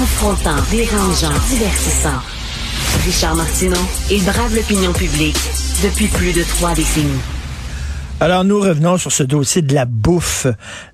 Confrontant, 0.00 0.56
dérangeant, 0.70 1.38
divertissant. 1.50 2.22
Richard 3.04 3.36
Martineau, 3.36 3.76
il 4.10 4.24
brave 4.24 4.56
l'opinion 4.56 4.94
publique 4.94 5.36
depuis 5.84 6.06
plus 6.06 6.32
de 6.32 6.42
trois 6.42 6.72
décennies. 6.72 7.20
Alors, 8.18 8.44
nous 8.44 8.58
revenons 8.60 8.96
sur 8.96 9.12
ce 9.12 9.22
dossier 9.22 9.60
de 9.60 9.74
la 9.74 9.84
bouffe 9.84 10.46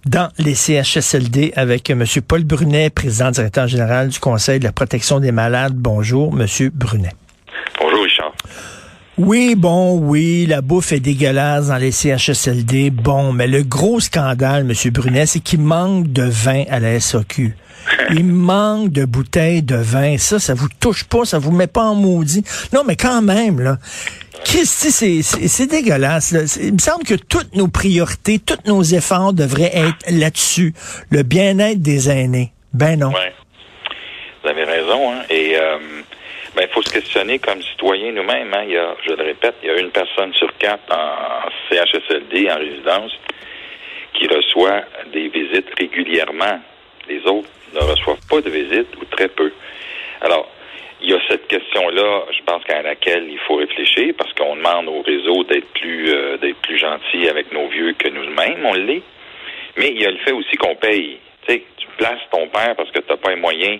dans 0.07 0.29
les 0.39 0.57
CHSLD 0.57 1.53
avec 1.55 1.89
M. 1.89 2.03
Paul 2.27 2.43
Brunet, 2.43 2.91
président 2.91 3.31
directeur 3.31 3.69
général 3.69 4.09
du 4.09 4.19
Conseil 4.19 4.59
de 4.59 4.65
la 4.65 4.73
protection 4.73 5.21
des 5.21 5.31
malades. 5.31 5.75
Bonjour, 5.77 6.35
M. 6.37 6.71
Brunet. 6.75 7.13
Bonjour, 7.81 8.03
Richard. 8.03 8.33
Oui, 9.19 9.55
bon, 9.55 9.99
oui, 9.99 10.45
la 10.47 10.61
bouffe 10.61 10.93
est 10.93 11.01
dégueulasse 11.01 11.69
dans 11.69 11.79
les 11.79 11.91
CHSLD. 11.91 12.91
Bon, 12.91 13.33
mais 13.33 13.47
le 13.47 13.63
gros 13.63 13.99
scandale, 13.99 14.71
M. 14.71 14.93
Brunet, 14.93 15.25
c'est 15.25 15.41
qu'il 15.41 15.61
manque 15.61 16.13
de 16.13 16.25
vin 16.25 16.65
à 16.69 16.81
la 16.81 17.01
SAQ. 17.01 17.57
Il 18.11 18.25
manque 18.25 18.91
de 18.91 19.05
bouteilles 19.05 19.63
de 19.63 19.77
vin. 19.77 20.19
Ça, 20.19 20.39
ça 20.39 20.55
vous 20.55 20.69
touche 20.81 21.05
pas, 21.05 21.25
ça 21.25 21.39
vous 21.39 21.53
met 21.53 21.67
pas 21.67 21.85
en 21.85 21.95
maudit. 21.95 22.45
Non, 22.73 22.83
mais 22.87 22.97
quand 22.97 23.23
même, 23.23 23.61
là. 23.61 23.79
Christy, 24.45 25.23
c'est 25.23 25.67
dégueulasse. 25.67 26.33
Là. 26.33 26.41
Il 26.61 26.75
me 26.75 26.79
semble 26.79 27.05
que 27.05 27.15
toutes 27.15 27.55
nos 27.55 27.69
priorités, 27.69 28.39
tous 28.39 28.59
nos 28.67 28.83
efforts 28.83 29.33
devraient 29.33 29.73
être 29.73 30.11
là-dessus. 30.11 30.75
Le 31.11 31.23
bien-être 31.23 31.81
des 31.81 32.11
aînés. 32.11 32.53
Ben 32.75 32.99
non. 32.99 33.09
Ouais. 33.09 33.33
Vous 34.43 34.51
avez 34.51 34.65
raison, 34.65 35.13
hein. 35.13 35.23
Et 35.31 35.57
euh, 35.57 35.79
ben, 36.57 36.63
il 36.63 36.73
faut 36.73 36.83
se 36.83 36.91
questionner 36.91 37.39
comme 37.39 37.61
citoyen 37.61 38.13
nous-mêmes. 38.13 38.53
Hein. 38.55 38.65
Il 38.67 38.73
y 38.73 38.79
a, 38.79 38.97
je 39.07 39.13
le 39.13 39.23
répète, 39.23 39.57
il 39.63 39.69
y 39.69 39.71
a 39.71 39.79
une 39.79 39.91
personne 39.91 40.33
sur 40.33 40.57
quatre 40.57 40.91
en 40.91 41.51
CHSLD, 41.69 42.51
en 42.51 42.57
résidence, 42.57 43.13
qui 44.15 44.27
reçoit 44.27 44.81
des 45.13 45.29
visites 45.29 45.69
régulièrement. 45.79 46.59
Les 47.09 47.19
autres 47.27 47.51
ne 47.75 47.81
reçoivent 47.81 48.27
pas 48.31 48.41
de 48.41 48.49
visites 48.49 48.89
ou 48.97 49.05
très 49.05 49.29
peu. 49.29 49.53
Alors, 50.23 50.49
il 51.03 51.11
y 51.11 51.15
a 51.15 51.19
cette 51.29 51.47
question-là, 51.47 52.23
je 52.33 52.43
pense 52.47 52.65
qu'à 52.65 52.81
laquelle 52.81 53.29
il 53.29 53.39
faut 53.41 53.57
réfléchir 53.57 54.15
parce 54.17 54.33
qu'on 54.33 54.57
demande 54.57 54.89
au 54.89 55.03
réseau 55.03 55.45
d'être 55.45 55.71
plus 55.75 56.09
euh, 56.09 56.39
d'être 56.39 56.57
plus 56.63 56.79
gentil 56.79 57.29
avec 57.29 57.53
nos 57.53 57.69
vieux 57.69 57.93
que 57.93 58.09
nous-mêmes, 58.09 58.65
on 58.65 58.73
l'est. 58.73 59.03
Mais 59.77 59.91
il 59.91 60.01
y 60.01 60.07
a 60.07 60.11
le 60.11 60.17
fait 60.19 60.33
aussi 60.33 60.57
qu'on 60.57 60.75
paye. 60.75 61.19
Tu 61.47 61.53
sais, 61.53 61.63
tu 61.77 61.87
places 61.99 62.23
ton 62.31 62.49
père 62.49 62.75
parce 62.77 62.91
que 62.91 63.01
tu 63.01 63.11
n'as 63.11 63.19
pas 63.19 63.29
les 63.29 63.41
moyens, 63.41 63.79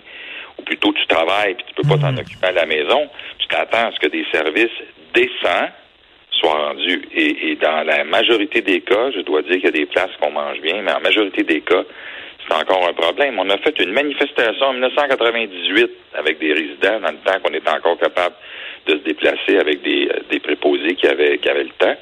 plutôt 0.65 0.93
tu 0.93 1.05
travailles 1.07 1.51
et 1.51 1.55
tu 1.55 1.73
peux 1.75 1.87
pas 1.87 1.97
t'en 1.97 2.15
occuper 2.17 2.47
à 2.47 2.51
la 2.51 2.65
maison. 2.65 3.09
Tu 3.39 3.47
t'attends 3.47 3.87
à 3.87 3.91
ce 3.91 3.99
que 3.99 4.07
des 4.07 4.25
services 4.31 4.77
décents 5.13 5.69
soient 6.31 6.67
rendus. 6.67 7.01
Et, 7.13 7.51
et 7.51 7.55
dans 7.55 7.85
la 7.85 8.03
majorité 8.03 8.61
des 8.61 8.81
cas, 8.81 9.11
je 9.11 9.21
dois 9.21 9.41
dire 9.41 9.53
qu'il 9.53 9.65
y 9.65 9.67
a 9.67 9.71
des 9.71 9.85
places 9.85 10.11
qu'on 10.21 10.31
mange 10.31 10.59
bien, 10.61 10.81
mais 10.81 10.91
en 10.91 10.99
majorité 10.99 11.43
des 11.43 11.61
cas, 11.61 11.83
c'est 12.47 12.55
encore 12.55 12.87
un 12.87 12.93
problème. 12.93 13.39
On 13.39 13.49
a 13.49 13.57
fait 13.57 13.77
une 13.79 13.91
manifestation 13.91 14.67
en 14.67 14.73
1998 14.73 15.91
avec 16.15 16.39
des 16.39 16.53
résidents 16.53 16.99
dans 17.01 17.11
le 17.11 17.17
temps 17.17 17.39
qu'on 17.43 17.53
était 17.53 17.69
encore 17.69 17.97
capable 17.97 18.35
de 18.85 18.93
se 18.93 19.03
déplacer 19.03 19.57
avec 19.59 19.81
des, 19.81 20.09
des 20.29 20.39
préposés 20.39 20.95
qui 20.95 21.07
avaient, 21.07 21.37
qui 21.39 21.49
avaient 21.49 21.63
le 21.63 21.69
temps. 21.77 21.95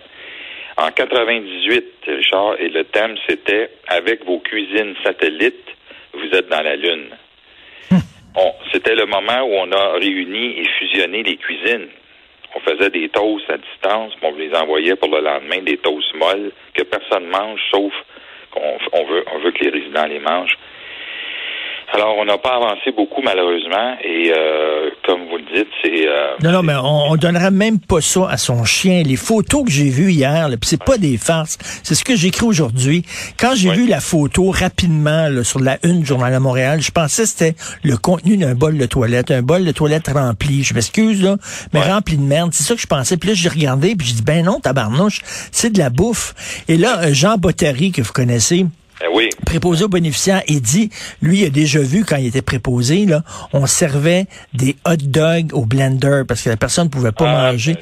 En 0.78 0.92
98, 0.92 1.86
Richard, 2.08 2.56
et 2.60 2.70
le 2.70 2.84
thème 2.84 3.16
c'était 3.28 3.70
avec 3.88 4.26
vos 4.26 4.40
cuisines 4.40 4.94
satellites, 5.04 5.70
vous 6.14 6.30
êtes 6.38 6.50
dans 6.50 6.62
la 6.62 6.76
lune. 6.76 7.08
C'était 8.72 8.96
le 8.96 9.06
moment 9.06 9.42
où 9.44 9.54
on 9.54 9.72
a 9.72 9.94
réuni 9.94 10.60
et 10.60 10.68
fusionné 10.80 11.24
les 11.24 11.38
cuisines. 11.38 11.88
On 12.56 12.60
faisait 12.62 12.90
des 12.90 13.10
toasts 13.10 13.50
à 13.50 13.58
distance, 13.58 14.14
on 14.22 14.34
les 14.36 14.54
envoyait 14.56 14.96
pour 14.96 15.10
le 15.10 15.22
lendemain, 15.22 15.62
des 15.62 15.78
toasts 15.78 16.14
molles 16.16 16.52
que 16.74 16.84
personne 16.84 17.26
mange 17.28 17.60
sauf 17.72 17.94
on, 18.94 19.04
veut, 19.06 19.26
on 19.34 19.40
veut 19.40 19.52
que 19.52 19.64
les 19.64 19.70
résidents 19.70 20.06
les 20.06 20.20
mangent. 20.20 20.58
Alors, 21.96 22.18
on 22.20 22.26
n'a 22.26 22.38
pas 22.38 22.56
avancé 22.56 22.92
beaucoup, 22.92 23.22
malheureusement, 23.24 23.96
et 24.04 24.30
euh, 24.30 24.90
comme 25.06 25.22
vous 25.30 25.38
le 25.38 25.46
dites, 25.56 25.70
c'est... 25.82 26.06
Euh, 26.06 26.36
non, 26.44 26.52
non, 26.52 26.62
mais 26.62 26.76
on, 26.76 27.12
on 27.12 27.16
donnerait 27.16 27.52
même 27.52 27.80
pas 27.80 28.02
ça 28.02 28.28
à 28.30 28.36
son 28.36 28.66
chien. 28.66 29.02
Les 29.02 29.16
photos 29.16 29.64
que 29.64 29.72
j'ai 29.72 29.90
vues 29.90 30.12
hier, 30.12 30.50
puis 30.50 30.58
c'est 30.64 30.84
pas 30.84 30.98
des 30.98 31.16
farces, 31.16 31.58
c'est 31.84 31.96
ce 31.96 32.04
que 32.04 32.18
j'écris 32.18 32.46
aujourd'hui. 32.46 33.06
Quand 33.40 33.56
j'ai 33.56 33.70
vu 33.70 33.88
la 33.88 34.02
photo 34.02 34.52
rapidement 34.52 35.30
sur 35.44 35.62
la 35.62 35.78
une 35.84 36.02
du 36.02 36.06
Journal 36.06 36.34
à 36.34 36.40
Montréal, 36.42 36.82
je 36.82 36.92
pensais 36.92 37.24
que 37.24 37.30
c'était 37.30 37.56
le 37.82 37.96
contenu 37.96 38.36
d'un 38.36 38.56
bol 38.56 38.78
de 38.78 38.86
toilette, 38.86 39.32
un 39.32 39.42
bol 39.42 39.64
de 39.64 39.72
toilette 39.72 40.10
rempli. 40.10 40.64
Je 40.64 40.74
m'excuse, 40.74 41.24
là, 41.24 41.38
mais 41.72 41.80
rempli 41.80 42.18
de 42.18 42.24
merde. 42.24 42.50
C'est 42.54 42.64
ça 42.64 42.76
que 42.76 42.82
je 42.82 42.88
pensais. 42.88 43.16
Puis 43.16 43.30
là, 43.30 43.36
j'ai 43.36 43.48
regardé, 43.48 43.96
puis 43.96 44.08
j'ai 44.08 44.16
dit, 44.16 44.24
ben 44.24 44.44
non, 44.44 44.60
tabarnouche, 44.60 45.22
c'est 45.54 45.72
de 45.72 45.80
la 45.80 45.90
bouffe. 45.90 46.36
Et 46.68 46.76
là, 46.76 47.04
euh, 47.04 47.14
Jean 47.14 47.38
Bottary, 47.38 47.94
que 47.94 48.02
vous 48.02 48.12
connaissez, 48.12 48.66
ben 49.00 49.08
oui. 49.12 49.30
Préposé 49.46 49.84
aux 49.84 49.90
bénéficiaires, 49.90 50.42
il 50.48 50.62
dit, 50.62 50.90
lui, 51.22 51.42
il 51.42 51.46
a 51.46 51.50
déjà 51.50 51.80
vu 51.80 52.06
quand 52.06 52.16
il 52.16 52.28
était 52.28 52.42
préposé, 52.42 53.06
là, 53.06 53.24
on 53.52 53.66
servait 53.66 54.26
des 54.54 54.76
hot 54.86 54.96
dogs 54.98 55.54
au 55.54 55.66
blender 55.66 56.24
parce 56.28 56.42
que 56.42 56.50
la 56.50 56.58
personne 56.58 56.86
ne 56.86 56.90
pouvait 56.90 57.12
pas 57.12 57.30
ah, 57.30 57.52
manger. 57.52 57.76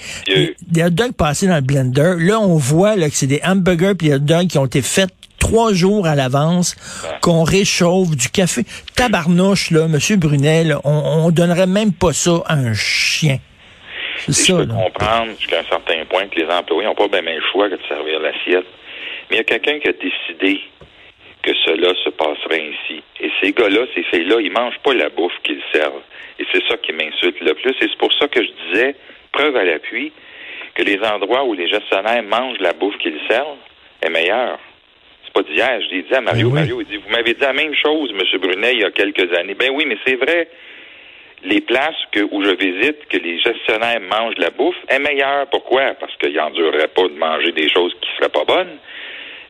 des 0.67 0.83
hot 0.83 0.89
dogs 0.89 1.13
passés 1.13 1.47
dans 1.47 1.55
le 1.55 1.61
blender. 1.61 2.15
Là, 2.17 2.39
on 2.39 2.57
voit 2.57 2.95
là, 2.95 3.09
que 3.09 3.15
c'est 3.15 3.27
des 3.27 3.41
hamburgers 3.43 3.93
puis 3.97 4.09
des 4.09 4.15
hot 4.15 4.19
dogs 4.19 4.47
qui 4.47 4.57
ont 4.57 4.65
été 4.65 4.81
faits 4.81 5.09
trois 5.39 5.73
jours 5.73 6.07
à 6.07 6.15
l'avance, 6.15 6.75
qu'on 7.21 7.43
réchauffe 7.43 8.15
du 8.15 8.29
café. 8.29 8.63
Tabarnouche, 8.95 9.71
là, 9.71 9.87
Monsieur 9.87 10.15
Brunel, 10.15 10.77
on, 10.85 11.25
on 11.25 11.31
donnerait 11.31 11.67
même 11.67 11.91
pas 11.91 12.13
ça 12.13 12.41
à 12.45 12.55
un 12.55 12.73
chien. 12.73 13.39
C'est 14.25 14.31
ça. 14.31 14.53
Je 14.53 14.63
peux 14.63 14.73
comprendre 14.73 15.31
jusqu'à 15.37 15.59
un 15.59 15.65
certain 15.69 16.05
point 16.09 16.27
que 16.27 16.39
les 16.39 16.47
employés 16.47 16.87
n'ont 16.87 16.95
pas 16.95 17.07
bien 17.09 17.21
le 17.21 17.41
choix 17.51 17.69
que 17.69 17.75
de 17.75 17.81
servir 17.89 18.19
l'assiette. 18.19 18.65
Mais 19.29 19.35
il 19.35 19.37
y 19.37 19.41
a 19.41 19.43
quelqu'un 19.43 19.79
qui 19.79 19.89
a 19.89 19.91
décidé 19.91 20.61
que 21.43 21.51
cela 21.65 21.93
se 22.03 22.09
passerait 22.09 22.71
ainsi. 22.71 23.03
Et 23.19 23.29
ces 23.41 23.51
gars-là, 23.51 23.85
ces 23.93 24.03
filles-là, 24.03 24.39
ils 24.39 24.51
mangent 24.51 24.79
pas 24.79 24.93
la 24.93 25.09
bouffe 25.09 25.37
qu'ils 25.43 25.61
servent. 25.71 26.01
Et 26.39 26.45
c'est 26.51 26.63
ça 26.67 26.77
qui 26.77 26.93
m'insulte 26.93 27.39
le 27.41 27.53
plus. 27.53 27.71
Et 27.71 27.87
c'est 27.91 27.97
pour 27.97 28.13
ça 28.13 28.27
que 28.27 28.41
je 28.41 28.49
disais, 28.65 28.95
preuve 29.31 29.55
à 29.57 29.63
l'appui, 29.65 30.11
que 30.73 30.83
les 30.83 30.99
endroits 31.01 31.43
où 31.43 31.53
les 31.53 31.67
gestionnaires 31.67 32.23
mangent 32.23 32.59
la 32.59 32.73
bouffe 32.73 32.97
qu'ils 32.97 33.19
servent 33.29 33.57
est 34.01 34.09
meilleur. 34.09 34.57
C'est 35.25 35.33
pas 35.33 35.43
d'hier. 35.43 35.81
Je 35.81 35.95
l'ai 35.95 36.03
dit 36.03 36.15
à 36.15 36.21
Mario. 36.21 36.49
Ben 36.49 36.61
Mario, 36.61 36.81
il 36.81 36.87
dit, 36.87 36.97
vous 36.97 37.09
m'avez 37.09 37.33
dit 37.33 37.41
la 37.41 37.53
même 37.53 37.75
chose, 37.75 38.11
M. 38.11 38.39
Brunet, 38.39 38.73
il 38.73 38.79
y 38.79 38.85
a 38.85 38.91
quelques 38.91 39.31
années. 39.37 39.53
Ben 39.53 39.69
oui, 39.73 39.85
mais 39.85 39.97
c'est 40.05 40.15
vrai. 40.15 40.47
Les 41.43 41.59
places 41.59 41.99
que, 42.13 42.21
où 42.31 42.41
je 42.41 42.51
visite, 42.51 43.05
que 43.09 43.17
les 43.17 43.37
gestionnaires 43.39 43.99
mangent 43.99 44.37
la 44.37 44.49
bouffe, 44.49 44.77
est 44.87 44.99
meilleure. 44.99 45.47
Pourquoi? 45.47 45.93
Parce 45.99 46.15
qu'ils 46.15 46.35
n'endureraient 46.35 46.87
pas 46.87 47.03
de 47.03 47.17
manger 47.17 47.51
des 47.51 47.69
choses 47.69 47.93
qui 47.99 48.09
seraient 48.15 48.29
pas 48.29 48.45
bonnes. 48.45 48.77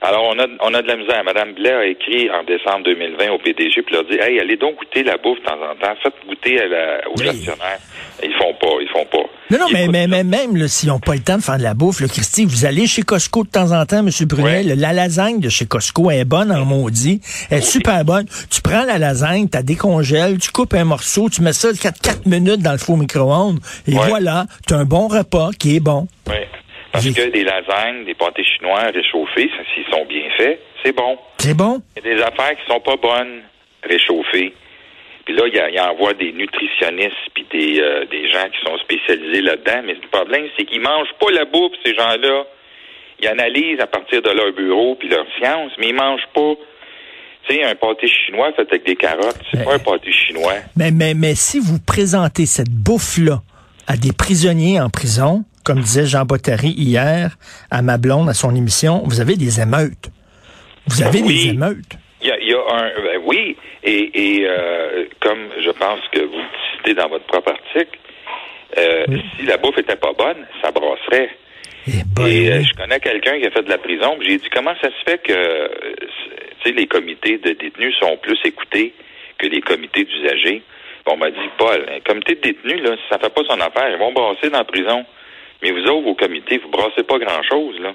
Alors, 0.04 0.36
on 0.36 0.38
a, 0.38 0.48
on 0.60 0.74
a 0.74 0.82
de 0.82 0.88
la 0.88 0.98
misère. 0.98 1.24
Madame 1.24 1.54
Blair 1.54 1.80
a 1.80 1.86
écrit 1.86 2.30
en 2.30 2.44
décembre 2.44 2.84
2020 2.84 3.32
au 3.32 3.38
PDG 3.38 3.82
puis 3.84 3.96
leur 3.96 4.04
dit 4.04 4.18
Hey, 4.20 4.38
allez 4.38 4.58
donc 4.58 4.76
goûter 4.76 5.02
la 5.02 5.16
bouffe 5.16 5.40
de 5.40 5.46
temps 5.46 5.54
en 5.54 5.76
temps. 5.76 5.96
Faites 6.04 6.14
goûter 6.28 6.60
à 6.60 6.68
la, 6.68 7.10
aux 7.10 7.18
gestionnaires. 7.18 7.80
Ils 8.22 8.34
font 8.34 8.54
pas, 8.60 8.76
ils 8.82 8.90
font 8.90 9.06
pas. 9.06 9.24
Non, 9.50 9.60
non, 9.60 9.66
mais, 9.72 9.88
mais, 9.88 10.08
mais, 10.08 10.24
même 10.26 10.68
s'ils 10.68 10.90
n'ont 10.90 11.00
pas 11.00 11.14
le 11.14 11.22
temps 11.22 11.38
de 11.38 11.42
faire 11.42 11.58
de 11.58 11.64
la 11.64 11.74
bouffe, 11.74 12.02
là, 12.02 12.08
Christy, 12.08 12.44
vous 12.44 12.66
allez 12.66 12.86
chez 12.86 13.04
Costco 13.04 13.46
de 13.46 13.50
temps 13.50 13.72
en 13.72 13.86
temps, 13.86 14.00
M. 14.00 14.10
Brunet. 14.28 14.64
La 14.76 14.92
lasagne 14.92 15.40
de 15.40 15.48
chez 15.48 15.66
Costco 15.66 16.12
est 16.12 16.26
bonne 16.26 16.52
en 16.52 16.66
maudit. 16.66 17.22
Elle 17.50 17.60
est 17.60 17.62
super 17.62 18.04
bonne. 18.04 18.26
Tu 18.50 18.62
prends 18.62 18.84
la 18.84 18.98
lasagne, 18.98 19.48
tu 19.48 19.64
décongèles, 19.64 20.38
tu 20.38 20.52
coupes 20.52 20.74
un 20.74 20.84
morceau, 20.84 21.30
tu 21.30 21.42
mets 21.42 21.54
ça 21.54 21.70
4, 21.72 22.02
4 22.02 22.26
minutes 22.26 22.62
dans 22.62 22.74
le 22.74 22.78
four 22.78 22.98
micro-ondes. 22.98 23.60
Et 23.88 23.94
voilà, 23.94 24.48
tu 24.68 24.74
as 24.74 24.78
un 24.78 24.86
bon 24.86 25.08
repas 25.08 25.52
qui 25.58 25.78
est 25.78 25.80
bon. 25.80 26.08
Oui. 26.28 26.36
Parce 26.94 27.10
que 27.10 27.30
des 27.30 27.44
lasagnes, 27.44 28.06
des 28.06 28.14
pâtés 28.14 28.44
chinois 28.44 28.82
réchauffés, 28.94 29.50
s'ils 29.74 29.92
sont 29.92 30.06
bien 30.06 30.30
faits, 30.38 30.62
c'est 30.84 30.96
bon. 30.96 31.18
C'est 31.40 31.56
bon? 31.56 31.82
Il 31.98 32.06
y 32.06 32.12
a 32.12 32.16
des 32.16 32.22
affaires 32.22 32.52
qui 32.52 32.72
sont 32.72 32.80
pas 32.82 32.96
bonnes 32.98 33.42
réchauffées. 33.84 34.54
Puis 35.26 35.34
là, 35.36 35.44
il, 35.48 35.76
y 35.76 35.80
envoie 35.80 36.14
des 36.14 36.32
nutritionnistes 36.34 37.16
puis 37.34 37.48
des, 37.52 37.82
euh, 37.82 38.06
des 38.12 38.30
gens 38.30 38.46
qui 38.46 38.64
sont 38.64 38.78
spécialisés 38.78 39.42
là-dedans. 39.42 39.82
Mais 39.86 39.94
le 39.96 40.08
problème, 40.12 40.46
c'est 40.56 40.66
qu'ils 40.66 40.82
mangent 40.82 41.14
pas 41.20 41.32
la 41.32 41.46
bouffe, 41.46 41.72
ces 41.84 41.96
gens-là. 41.96 42.46
Ils 43.20 43.28
analysent 43.28 43.80
à 43.80 43.88
partir 43.88 44.22
de 44.22 44.30
leur 44.30 44.52
bureau 44.54 44.96
puis 44.96 45.10
leur 45.10 45.26
science, 45.40 45.72
mais 45.80 45.90
ils 45.90 45.96
mangent 45.96 46.28
pas. 46.36 46.54
Tu 47.48 47.56
sais, 47.56 47.64
un 47.64 47.76
pâté 47.76 48.08
chinois 48.08 48.52
fait 48.54 48.68
avec 48.70 48.86
des 48.86 48.96
carottes, 48.96 49.40
c'est 49.52 49.64
pas 49.64 49.74
un 49.74 49.80
pâté 49.80 50.12
chinois. 50.12 50.54
Mais, 50.76 50.92
mais, 50.92 51.14
mais 51.16 51.34
si 51.36 51.60
vous 51.60 51.80
présentez 51.80 52.46
cette 52.46 52.70
bouffe-là 52.70 53.42
à 53.88 53.98
des 53.98 54.12
prisonniers 54.14 54.80
en 54.80 54.90
prison, 54.90 55.44
comme 55.64 55.80
disait 55.80 56.06
Jean 56.06 56.26
Bottary 56.26 56.74
hier 56.78 57.36
à 57.72 57.82
ma 57.82 57.98
blonde 57.98 58.30
à 58.30 58.34
son 58.34 58.56
émission, 58.56 59.02
vous 59.06 59.22
avez 59.22 59.36
des 59.36 59.62
émeutes. 59.62 60.12
Vous 60.88 61.02
avez 61.02 61.22
des 61.22 61.50
émeutes. 61.50 61.98
Il 62.22 62.28
y 62.28 62.54
a, 62.54 62.58
un, 62.58 62.90
ben 63.02 63.22
oui, 63.26 63.58
et, 63.84 64.46
euh, 64.46 65.06
comme 65.20 65.50
je 65.62 65.72
pense 65.72 66.00
que 66.12 66.20
vous 66.20 66.42
citez 66.78 66.94
dans 66.94 67.10
votre 67.10 67.26
propre 67.26 67.52
article, 67.52 68.00
euh, 68.78 69.06
si 69.38 69.46
la 69.46 69.58
bouffe 69.58 69.78
était 69.78 69.98
pas 69.98 70.14
bonne, 70.18 70.46
ça 70.62 70.72
brasserait. 70.72 71.30
Eh 71.88 71.92
ben 72.16 72.28
et, 72.28 72.52
euh, 72.52 72.64
je 72.64 72.74
connais 72.74 73.00
quelqu'un 73.00 73.40
qui 73.40 73.46
a 73.46 73.52
fait 73.52 73.64
de 73.64 73.70
la 73.70 73.78
prison, 73.78 74.18
j'ai 74.22 74.38
dit 74.38 74.50
comment 74.54 74.74
ça 74.82 74.88
se 74.88 75.12
fait 75.12 75.22
que 75.22 76.70
les 76.70 76.88
comités 76.88 77.38
de 77.40 77.52
détenus 77.52 77.94
sont 78.00 78.18
plus 78.22 78.40
écoutés 78.46 78.94
que 79.38 79.48
les 79.48 79.62
comités 79.62 80.06
d'usagers? 80.06 80.64
on 81.06 81.18
m'a 81.18 81.30
dit, 81.30 81.50
Paul, 81.58 81.86
un 81.94 82.00
comité 82.00 82.36
de 82.36 82.42
détenus, 82.42 82.82
là, 82.82 82.96
si 82.96 83.04
ça 83.10 83.20
fait 83.20 83.34
pas 83.34 83.42
son 83.48 83.60
affaire, 83.60 83.90
ils 83.92 83.98
vont 83.98 84.14
brasser 84.14 84.50
dans 84.50 84.60
la 84.60 84.64
prison. 84.64 85.06
Mais 85.64 85.72
vous 85.72 85.88
autres, 85.90 86.04
vos 86.04 86.16
comités, 86.16 86.60
vous 86.60 86.70
brassez 86.70 87.04
pas 87.04 87.18
grand-chose, 87.18 87.80
là. 87.80 87.94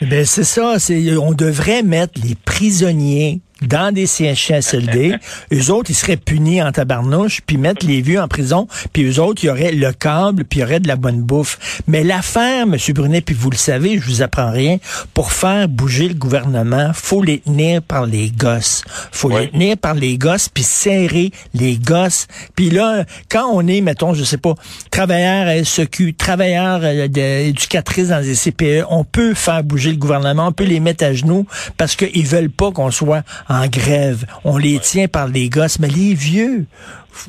Ben 0.00 0.24
c'est 0.24 0.44
ça, 0.44 0.78
c'est 0.78 1.16
on 1.16 1.32
devrait 1.32 1.82
mettre 1.82 2.20
les 2.22 2.34
prisonniers 2.34 3.40
dans 3.62 3.92
des 3.92 4.06
CHSLD. 4.06 5.16
eux 5.52 5.70
autres, 5.70 5.90
ils 5.90 5.94
seraient 5.94 6.16
punis 6.16 6.62
en 6.62 6.72
tabarnouche, 6.72 7.40
puis 7.46 7.56
mettre 7.56 7.86
les 7.86 8.00
vieux 8.00 8.20
en 8.20 8.28
prison, 8.28 8.66
puis 8.92 9.04
eux 9.04 9.20
autres, 9.20 9.44
il 9.44 9.46
y 9.46 9.50
aurait 9.50 9.72
le 9.72 9.92
câble, 9.92 10.44
puis 10.44 10.60
il 10.60 10.62
y 10.62 10.64
aurait 10.64 10.80
de 10.80 10.88
la 10.88 10.96
bonne 10.96 11.22
bouffe. 11.22 11.80
Mais 11.86 12.04
l'affaire, 12.04 12.62
M. 12.62 12.76
Brunet, 12.94 13.20
puis 13.20 13.34
vous 13.34 13.50
le 13.50 13.56
savez, 13.56 13.98
je 13.98 14.04
vous 14.04 14.22
apprends 14.22 14.50
rien, 14.50 14.78
pour 15.14 15.32
faire 15.32 15.68
bouger 15.68 16.08
le 16.08 16.14
gouvernement, 16.14 16.90
faut 16.94 17.22
les 17.22 17.40
tenir 17.40 17.82
par 17.82 18.06
les 18.06 18.30
gosses. 18.30 18.84
faut 19.12 19.28
les 19.28 19.50
tenir 19.50 19.76
par 19.76 19.94
les 19.94 20.18
gosses, 20.18 20.48
puis 20.48 20.62
serrer 20.62 21.30
les 21.54 21.76
gosses. 21.76 22.26
Puis 22.54 22.70
là, 22.70 23.04
quand 23.28 23.48
on 23.52 23.66
est, 23.66 23.80
mettons, 23.80 24.14
je 24.14 24.24
sais 24.24 24.38
pas, 24.38 24.54
travailleur 24.90 25.46
à 25.48 25.64
SEQ, 25.64 26.14
travailleur 26.14 26.80
euh, 26.82 27.48
éducatrice 27.48 28.08
dans 28.08 28.18
les 28.18 28.34
CPE, 28.34 28.86
on 28.90 29.04
peut 29.04 29.34
faire 29.34 29.62
bouger 29.62 29.90
le 29.90 29.96
gouvernement, 29.96 30.48
on 30.48 30.52
peut 30.52 30.64
les 30.64 30.80
mettre 30.80 31.04
à 31.04 31.12
genoux 31.12 31.46
parce 31.76 31.96
qu'ils 31.96 32.26
veulent 32.26 32.50
pas 32.50 32.70
qu'on 32.70 32.90
soit 32.90 33.22
en 33.48 33.66
grève. 33.66 34.24
On 34.44 34.56
les 34.56 34.78
tient 34.78 35.08
par 35.08 35.28
les 35.28 35.48
gosses, 35.48 35.78
mais 35.78 35.88
les 35.88 36.14
vieux, 36.14 36.66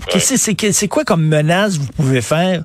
c'est 0.10 0.88
quoi 0.88 1.04
comme 1.04 1.26
menace 1.26 1.78
vous 1.78 1.92
pouvez 1.94 2.22
faire? 2.22 2.64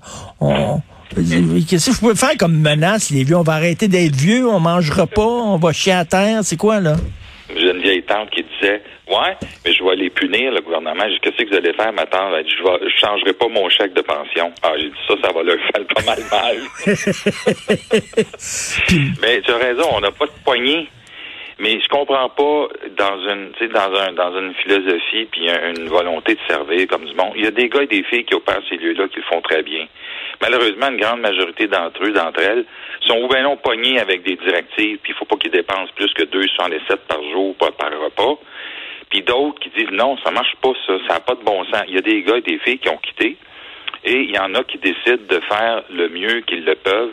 Qu'est-ce 1.15 1.87
que 1.87 1.93
vous 1.93 2.01
pouvez 2.01 2.15
faire 2.15 2.37
comme 2.39 2.59
menace, 2.59 3.11
les 3.11 3.25
vieux? 3.25 3.37
On 3.37 3.43
va 3.43 3.55
arrêter 3.55 3.89
d'être 3.89 4.15
vieux, 4.15 4.49
on 4.49 4.61
mangera 4.61 5.07
pas, 5.07 5.23
on 5.23 5.57
va 5.57 5.73
chier 5.73 5.93
à 5.93 6.05
terre, 6.05 6.41
c'est 6.43 6.57
quoi, 6.57 6.81
là? 6.81 6.97
J'ai 7.57 7.71
une 7.71 7.83
vieille 7.83 8.05
tante 8.05 8.31
qui 8.31 8.45
disait 8.45 8.81
Ouais, 9.09 9.37
mais 9.65 9.73
je 9.73 9.83
vais 9.83 9.97
les 9.97 10.11
punir, 10.11 10.53
le 10.53 10.61
gouvernement. 10.61 11.03
Qu'est-ce 11.21 11.43
que 11.43 11.49
vous 11.49 11.57
allez 11.57 11.73
faire, 11.73 11.93
ma 11.93 12.07
tante? 12.07 12.33
Elle 12.37 12.45
dit, 12.45 12.55
je 12.57 12.63
ne 12.63 12.89
changerai 12.91 13.33
pas 13.33 13.49
mon 13.49 13.69
chèque 13.69 13.93
de 13.93 14.03
pension. 14.03 14.53
Ah, 14.63 14.75
j'ai 14.77 14.89
dit 14.89 14.95
ça, 15.09 15.15
ça 15.21 15.33
va 15.33 15.43
leur 15.43 15.57
faire 15.57 15.85
pas 15.93 16.03
mal 16.03 16.21
mal. 16.31 16.59
mais 19.21 19.41
tu 19.41 19.51
as 19.51 19.57
raison, 19.57 19.89
on 19.95 20.01
n'a 20.01 20.13
pas 20.13 20.27
de 20.27 20.33
poignée. 20.45 20.89
Mais 21.61 21.79
je 21.79 21.89
comprends 21.89 22.31
pas 22.31 22.69
dans 22.97 23.19
une 23.29 23.53
dans 23.69 23.95
un 23.95 24.13
dans 24.13 24.39
une 24.39 24.55
philosophie 24.55 25.27
puis 25.31 25.47
une 25.47 25.89
volonté 25.89 26.35
de 26.35 26.41
servir 26.49 26.87
comme 26.89 27.05
du 27.05 27.15
monde. 27.15 27.33
Il 27.37 27.45
y 27.45 27.47
a 27.47 27.51
des 27.51 27.69
gars 27.69 27.83
et 27.83 27.87
des 27.87 28.03
filles 28.05 28.25
qui 28.25 28.35
opèrent 28.35 28.63
ces 28.67 28.77
lieux-là 28.77 29.09
qui 29.09 29.17
le 29.17 29.25
font 29.25 29.43
très 29.43 29.63
bien. 29.63 29.87
Malheureusement, 30.41 30.89
une 30.89 30.97
grande 30.97 31.21
majorité 31.21 31.67
d'entre 31.67 32.03
eux, 32.03 32.13
d'entre 32.13 32.41
elles, 32.41 32.65
sont 33.07 33.21
ou 33.21 33.29
bien 33.29 33.43
non 33.43 33.59
pognés 33.59 34.01
avec 34.01 34.23
des 34.23 34.37
directives, 34.37 35.01
puis 35.03 35.13
il 35.13 35.15
faut 35.15 35.27
pas 35.27 35.37
qu'ils 35.37 35.51
dépensent 35.51 35.93
plus 35.97 36.11
que 36.15 36.23
2,67 36.23 36.97
par 37.07 37.23
jour 37.31 37.55
par, 37.57 37.73
par 37.73 37.91
repas. 37.91 38.41
Puis 39.11 39.21
d'autres 39.21 39.61
qui 39.61 39.69
disent 39.69 39.93
non, 39.93 40.17
ça 40.25 40.31
marche 40.31 40.57
pas 40.63 40.73
ça, 40.87 40.95
ça 41.09 41.15
n'a 41.15 41.21
pas 41.21 41.35
de 41.35 41.45
bon 41.45 41.63
sens. 41.65 41.83
Il 41.89 41.95
y 41.95 41.99
a 41.99 42.01
des 42.01 42.23
gars 42.23 42.39
et 42.39 42.41
des 42.41 42.59
filles 42.61 42.79
qui 42.79 42.89
ont 42.89 42.97
quitté, 42.97 43.37
et 44.05 44.17
il 44.17 44.31
y 44.31 44.39
en 44.39 44.55
a 44.55 44.65
qui 44.65 44.79
décident 44.79 45.27
de 45.29 45.41
faire 45.41 45.83
le 45.91 46.09
mieux 46.09 46.41
qu'ils 46.41 46.65
le 46.65 46.75
peuvent 46.77 47.13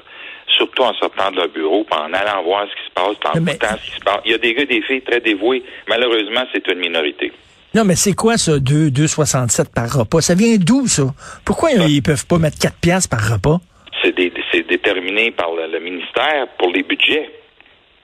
surtout 0.58 0.84
en 0.84 0.94
sortant 0.96 1.32
de 1.32 1.38
leur 1.38 1.50
bureau, 1.50 1.86
en 1.92 2.14
allant 2.14 2.44
voir 2.44 2.66
ce 2.68 2.76
qui 2.76 2.90
se 2.90 2.94
passe, 2.94 3.34
en 3.34 3.46
écoutant 3.46 3.78
ce 3.78 3.92
qui 3.92 3.96
se 3.96 4.04
passe. 4.04 4.22
Il 4.26 4.32
y 4.32 4.36
a 4.36 4.38
des 4.38 4.54
gars 4.54 4.66
des 4.66 4.82
filles 4.82 5.02
très 5.02 5.22
dévoués. 5.22 5.64
Malheureusement, 5.88 6.44
c'est 6.52 6.68
une 6.68 6.80
minorité. 6.80 7.32
Non, 7.76 7.84
mais 7.86 7.96
c'est 7.96 8.14
quoi 8.14 8.38
ça, 8.38 8.58
2,67 8.58 9.74
par 9.74 9.92
repas? 9.92 10.22
Ça 10.22 10.34
vient 10.34 10.56
d'où, 10.58 10.88
ça? 10.88 11.04
Pourquoi 11.46 11.72
ils 11.72 11.90
ils 11.90 12.02
peuvent 12.02 12.26
pas 12.26 12.38
mettre 12.38 12.58
4 12.58 12.76
piastres 12.76 13.10
par 13.10 13.32
repas? 13.32 13.60
C'est 14.04 14.68
déterminé 14.68 15.32
par 15.32 15.50
le, 15.52 15.80
ministère 15.80 16.48
pour 16.58 16.70
les 16.72 16.84
budgets. 16.84 17.30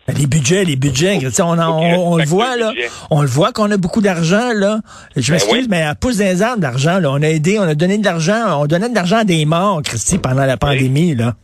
Ben, 0.08 0.16
les 0.18 0.28
budgets, 0.28 0.66
les 0.66 0.76
budgets, 0.76 1.18
on, 1.40 1.58
on, 1.58 2.18
le 2.18 2.26
voit 2.26 2.58
là, 2.58 2.74
on 3.10 3.22
le 3.22 3.28
voit 3.28 3.54
qu'on 3.54 3.72
a 3.72 3.78
beaucoup 3.78 4.02
d'argent 4.02 4.52
là. 4.54 4.80
Je 5.16 5.28
ben 5.28 5.34
m'excuse, 5.34 5.70
mais 5.70 5.82
à 5.82 5.96
pouce 5.96 6.18
des 6.18 6.42
arbres 6.42 6.60
d'argent 6.60 7.00
là, 7.00 7.10
on 7.10 7.22
a 7.22 7.30
aidé, 7.30 7.58
on 7.58 7.64
a 7.64 7.74
donné 7.74 7.98
de 7.98 8.04
l'argent, 8.04 8.62
on 8.62 8.66
donnait 8.66 8.90
de 8.90 8.96
l'argent 8.96 9.18
à 9.18 9.24
des 9.24 9.46
morts, 9.46 9.82
Christy, 9.82 10.18
pendant 10.18 10.46
la 10.46 10.58
pandémie 10.58 11.16
là 11.16 11.36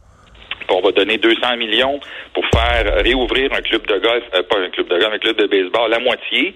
donner 1.00 1.18
200 1.18 1.57
millions 1.57 2.00
pour 2.34 2.46
faire 2.54 3.04
réouvrir 3.04 3.54
un 3.54 3.62
club 3.62 3.86
de 3.88 3.98
golf, 3.98 4.24
euh, 4.34 4.44
pas 4.44 4.60
un 4.60 4.69
club 4.69 4.88
de 4.88 4.98
golf, 4.98 5.13
un 5.13 5.19
club 5.19 5.38
de 5.38 5.48
baseball, 5.48 5.90
la 5.90 6.00
moitié, 6.00 6.54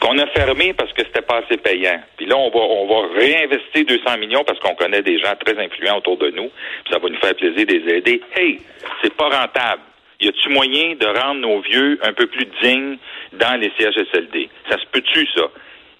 qu'on 0.00 0.18
a 0.18 0.26
fermé 0.28 0.72
parce 0.72 0.92
que 0.92 1.02
c'était 1.04 1.22
pas 1.22 1.42
assez 1.44 1.58
payant. 1.58 2.00
Puis 2.16 2.26
là, 2.26 2.36
on 2.36 2.50
va, 2.50 2.58
on 2.58 2.86
va 2.86 3.14
réinvestir 3.14 3.84
200 3.86 4.18
millions 4.18 4.44
parce 4.44 4.58
qu'on 4.58 4.74
connaît 4.74 5.02
des 5.02 5.18
gens 5.18 5.34
très 5.44 5.56
influents 5.62 5.98
autour 5.98 6.16
de 6.16 6.30
nous. 6.30 6.50
Puis 6.84 6.92
ça 6.92 6.98
va 6.98 7.08
nous 7.08 7.18
faire 7.18 7.34
plaisir 7.34 7.66
de 7.66 7.72
les 7.72 7.94
aider. 7.96 8.20
Hey, 8.34 8.60
c'est 9.02 9.14
pas 9.14 9.28
rentable. 9.28 9.82
Y 10.20 10.28
a-tu 10.28 10.50
moyen 10.50 10.96
de 10.96 11.06
rendre 11.06 11.40
nos 11.40 11.60
vieux 11.60 11.98
un 12.02 12.12
peu 12.12 12.26
plus 12.26 12.46
dignes 12.62 12.96
dans 13.32 13.58
les 13.58 13.72
CHSLD? 13.78 14.48
Ça 14.68 14.78
se 14.78 14.86
peut-tu, 14.90 15.26
ça? 15.34 15.46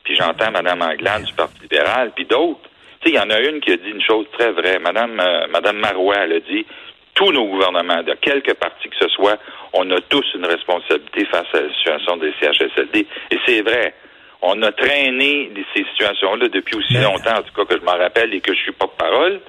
Puis 0.05 0.17
j'entends 0.17 0.51
Mme 0.51 0.83
Anglade 0.83 1.25
du 1.25 1.33
Parti 1.35 1.61
libéral, 1.63 2.13
puis 2.15 2.25
d'autres. 2.25 2.69
Tu 3.01 3.09
sais, 3.09 3.15
il 3.15 3.19
y 3.19 3.19
en 3.19 3.31
a 3.31 3.41
une 3.41 3.61
qui 3.61 3.73
a 3.73 3.77
dit 3.77 3.91
une 3.91 4.03
chose 4.03 4.27
très 4.33 4.53
vraie. 4.53 4.79
Mme, 4.79 5.21
euh, 5.21 5.47
Madame 5.49 5.79
Marois, 5.79 6.17
elle 6.25 6.33
a 6.35 6.41
dit, 6.41 6.67
tous 7.15 7.33
nos 7.33 7.47
gouvernements, 7.47 8.03
de 8.03 8.15
quelque 8.15 8.53
parti 8.53 8.89
que 8.89 8.97
ce 9.01 9.09
soit, 9.09 9.39
on 9.73 9.91
a 9.91 10.01
tous 10.09 10.25
une 10.35 10.47
responsabilité 10.47 11.25
face 11.27 11.47
à 11.53 11.61
la 11.61 11.73
situation 11.75 12.17
des 12.17 12.33
CHSLD. 12.41 13.07
Et 13.31 13.39
c'est 13.47 13.63
vrai. 13.63 13.95
On 14.43 14.61
a 14.63 14.73
traîné 14.73 15.53
ces 15.75 15.85
situations-là 15.85 16.49
depuis 16.49 16.77
aussi 16.77 16.95
longtemps, 16.95 17.39
en 17.39 17.43
tout 17.43 17.53
cas 17.55 17.65
que 17.67 17.79
je 17.79 17.85
m'en 17.85 17.99
rappelle 17.99 18.33
et 18.33 18.41
que 18.41 18.55
je 18.55 18.61
suis 18.61 18.73
pas 18.73 18.87
parole. 18.87 19.41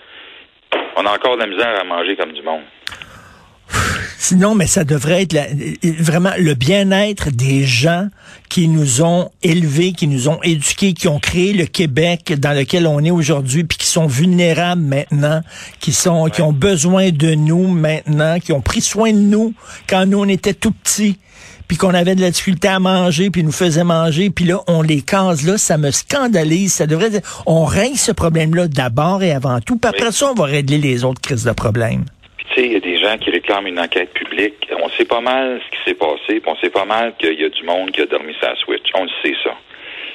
On 0.97 1.05
a 1.05 1.13
encore 1.13 1.37
de 1.37 1.41
la 1.41 1.47
misère 1.47 1.79
à 1.79 1.83
manger 1.83 2.15
comme 2.17 2.33
du 2.33 2.41
monde. 2.41 2.61
Sinon, 4.17 4.53
mais 4.53 4.67
ça 4.67 4.83
devrait 4.83 5.23
être 5.23 5.35
vraiment 5.99 6.33
le 6.37 6.53
bien-être 6.53 7.31
des 7.31 7.63
gens 7.63 8.07
qui 8.51 8.67
nous 8.67 9.01
ont 9.01 9.31
élevés, 9.43 9.93
qui 9.93 10.07
nous 10.07 10.27
ont 10.27 10.43
éduqués, 10.43 10.91
qui 10.91 11.07
ont 11.07 11.19
créé 11.19 11.53
le 11.53 11.65
Québec 11.65 12.33
dans 12.37 12.51
lequel 12.51 12.85
on 12.85 13.01
est 13.01 13.09
aujourd'hui, 13.09 13.63
puis 13.63 13.77
qui 13.77 13.87
sont 13.87 14.07
vulnérables 14.07 14.81
maintenant, 14.81 15.41
qui 15.79 15.93
sont, 15.93 16.25
qui 16.25 16.41
ont 16.41 16.51
besoin 16.51 17.11
de 17.11 17.33
nous 17.33 17.67
maintenant, 17.67 18.41
qui 18.41 18.51
ont 18.51 18.59
pris 18.59 18.81
soin 18.81 19.13
de 19.13 19.19
nous 19.19 19.53
quand 19.87 20.05
nous 20.05 20.19
on 20.19 20.27
était 20.27 20.53
tout 20.53 20.71
petits 20.71 21.17
puis 21.69 21.77
qu'on 21.77 21.93
avait 21.93 22.15
de 22.15 22.19
la 22.19 22.31
difficulté 22.31 22.67
à 22.67 22.79
manger, 22.79 23.29
puis 23.29 23.45
nous 23.45 23.53
faisait 23.53 23.85
manger, 23.85 24.29
puis 24.29 24.43
là, 24.43 24.59
on 24.67 24.81
les 24.81 25.01
case 25.01 25.43
là, 25.43 25.57
ça 25.57 25.77
me 25.77 25.89
scandalise. 25.89 26.73
Ça 26.73 26.85
devrait 26.85 27.21
on 27.45 27.63
règle 27.63 27.97
ce 27.97 28.11
problème-là 28.11 28.67
d'abord 28.67 29.23
et 29.23 29.31
avant 29.31 29.61
tout, 29.61 29.77
puis 29.77 29.87
après 29.87 30.11
ça, 30.11 30.29
on 30.29 30.33
va 30.33 30.43
régler 30.43 30.79
les 30.79 31.05
autres 31.05 31.21
crises 31.21 31.45
de 31.45 31.53
problèmes 31.53 32.03
il 32.57 32.73
y 32.73 32.75
a 32.75 32.79
des 32.79 32.97
gens 32.97 33.17
qui 33.17 33.29
réclament 33.31 33.67
une 33.67 33.79
enquête 33.79 34.13
publique. 34.13 34.69
On 34.81 34.89
sait 34.89 35.05
pas 35.05 35.21
mal 35.21 35.61
ce 35.65 35.77
qui 35.77 35.83
s'est 35.85 35.97
passé, 35.97 36.39
puis 36.39 36.43
on 36.45 36.55
sait 36.57 36.69
pas 36.69 36.85
mal 36.85 37.13
qu'il 37.17 37.39
y 37.39 37.45
a 37.45 37.49
du 37.49 37.63
monde 37.63 37.91
qui 37.91 38.01
a 38.01 38.05
dormi 38.05 38.35
sa 38.41 38.55
switch. 38.55 38.89
On 38.93 39.03
le 39.03 39.09
sait, 39.23 39.35
ça. 39.43 39.55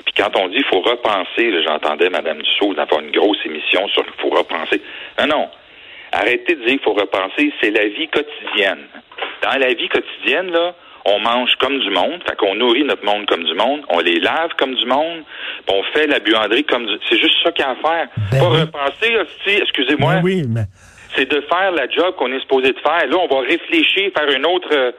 Puis 0.05 0.15
quand 0.17 0.37
on 0.37 0.49
dit 0.49 0.63
faut 0.65 0.81
repenser, 0.81 1.63
j'entendais 1.63 2.11
Mme 2.11 2.43
Dussault 2.43 2.75
faire 2.75 3.01
une 3.01 3.11
grosse 3.11 3.39
émission 3.45 3.89
sur 3.89 4.05
faut 4.19 4.31
repenser. 4.31 4.81
Non, 5.19 5.27
non. 5.27 5.49
Arrêtez 6.13 6.55
de 6.55 6.61
dire 6.61 6.69
qu'il 6.69 6.81
faut 6.81 6.95
repenser, 6.95 7.53
c'est 7.61 7.71
la 7.71 7.89
vie 7.89 8.09
quotidienne. 8.09 8.87
Dans 9.43 9.59
la 9.59 9.75
vie 9.75 9.89
quotidienne, 9.89 10.51
là, 10.51 10.75
on 11.05 11.21
mange 11.21 11.55
comme 11.57 11.79
du 11.79 11.91
monde, 11.91 12.23
fait 12.29 12.37
qu'on 12.37 12.55
nourrit 12.55 12.85
notre 12.85 13.05
monde 13.05 13.27
comme 13.27 13.45
du 13.45 13.55
monde, 13.55 13.83
on 13.91 14.01
les 14.01 14.19
lave 14.19 14.51
comme 14.59 14.75
du 14.75 14.87
monde, 14.87 15.23
on 15.69 15.83
fait 15.95 16.07
la 16.07 16.19
buanderie 16.19 16.65
comme 16.65 16.87
du... 16.87 16.95
C'est 17.09 17.21
juste 17.21 17.37
ça 17.45 17.53
qu'il 17.53 17.65
y 17.65 17.69
a 17.69 17.71
à 17.71 17.75
faire. 17.77 18.09
Ben 18.33 18.39
pas 18.39 18.49
repenser, 18.49 19.63
excusez-moi. 19.63 20.15
Ben 20.17 20.23
oui, 20.25 20.43
mais 20.49 20.65
c'est 21.17 21.31
de 21.31 21.41
faire 21.43 21.73
la 21.73 21.89
job 21.89 22.15
qu'on 22.17 22.33
est 22.33 22.41
supposé 22.41 22.73
de 22.73 22.79
faire. 22.79 23.07
Là, 23.07 23.17
on 23.19 23.35
va 23.35 23.41
réfléchir, 23.41 24.11
faire 24.17 24.31
une 24.31 24.47
autre, 24.47 24.69
euh, 24.73 24.93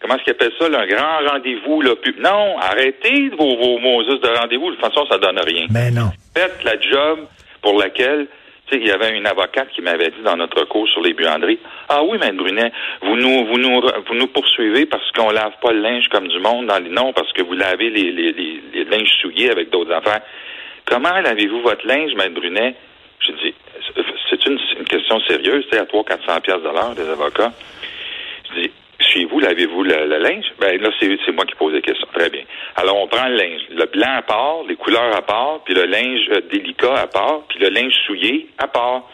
comment 0.00 0.16
est-ce 0.16 0.24
qu'ils 0.24 0.32
appellent 0.32 0.52
ça, 0.58 0.66
un 0.66 0.86
grand 0.86 1.30
rendez-vous. 1.30 1.82
Là. 1.82 1.92
non, 2.18 2.58
arrêtez 2.58 3.30
vos, 3.30 3.56
vos 3.56 3.78
Moses 3.78 4.20
de 4.20 4.38
rendez-vous. 4.38 4.70
De 4.70 4.76
toute 4.76 4.84
façon, 4.84 5.06
ça 5.06 5.18
donne 5.18 5.38
rien. 5.38 5.66
Mais 5.70 5.90
non. 5.90 6.10
Faites 6.34 6.64
la 6.64 6.78
job 6.80 7.26
pour 7.62 7.78
laquelle 7.78 8.26
il 8.72 8.86
y 8.86 8.90
avait 8.90 9.16
une 9.16 9.26
avocate 9.26 9.68
qui 9.74 9.82
m'avait 9.82 10.10
dit 10.10 10.22
dans 10.24 10.36
notre 10.36 10.64
cours 10.64 10.88
sur 10.88 11.00
les 11.00 11.12
buanderies, 11.12 11.58
ah 11.88 12.02
oui, 12.04 12.18
Mme 12.18 12.36
Brunet, 12.36 12.72
vous 13.02 13.16
nous, 13.16 13.46
vous 13.46 13.58
nous, 13.58 13.80
vous 13.80 14.14
nous 14.14 14.26
poursuivez 14.28 14.86
parce 14.86 15.10
qu'on 15.12 15.30
lave 15.30 15.52
pas 15.60 15.72
le 15.72 15.80
linge 15.80 16.08
comme 16.08 16.28
du 16.28 16.38
monde 16.38 16.66
dans 16.66 16.78
les, 16.78 16.90
non, 16.90 17.12
parce 17.12 17.32
que 17.32 17.42
vous 17.42 17.54
lavez 17.54 17.90
les, 17.90 18.12
les, 18.12 18.32
les, 18.32 18.84
linges 18.84 19.10
souillés 19.20 19.50
avec 19.50 19.70
d'autres 19.70 19.92
affaires. 19.92 20.20
Comment 20.86 21.20
lavez-vous 21.20 21.60
votre 21.62 21.86
linge, 21.86 22.12
Mme 22.14 22.34
Brunet? 22.34 22.74
C'est 23.26 23.32
une, 23.32 23.49
question 24.90 25.20
sérieuse, 25.20 25.64
c'est 25.70 25.78
à 25.78 25.84
300-400 25.84 26.40
pièces 26.40 26.96
des 26.96 27.08
avocats. 27.08 27.52
Je 28.48 28.60
dis, 28.60 28.70
chez 28.98 29.24
vous, 29.24 29.40
lavez-vous 29.40 29.82
le, 29.82 30.18
linge? 30.18 30.44
Ben 30.58 30.80
là, 30.80 30.90
c'est 30.98 31.32
moi 31.32 31.44
qui 31.46 31.54
pose 31.54 31.72
la 31.72 31.80
question. 31.80 32.06
Très 32.12 32.28
bien. 32.28 32.42
Alors, 32.76 33.00
on 33.00 33.06
prend 33.06 33.28
le 33.28 33.36
linge. 33.36 33.62
Le 33.70 33.86
blanc 33.86 34.16
à 34.16 34.22
part, 34.22 34.62
les 34.68 34.76
couleurs 34.76 35.14
à 35.14 35.22
part, 35.22 35.60
puis 35.64 35.74
le 35.74 35.84
linge 35.84 36.28
euh, 36.30 36.40
délicat 36.50 36.94
à 36.94 37.06
part, 37.06 37.42
puis 37.48 37.58
le 37.60 37.68
linge 37.68 37.94
souillé 38.06 38.48
à 38.58 38.66
part. 38.68 39.08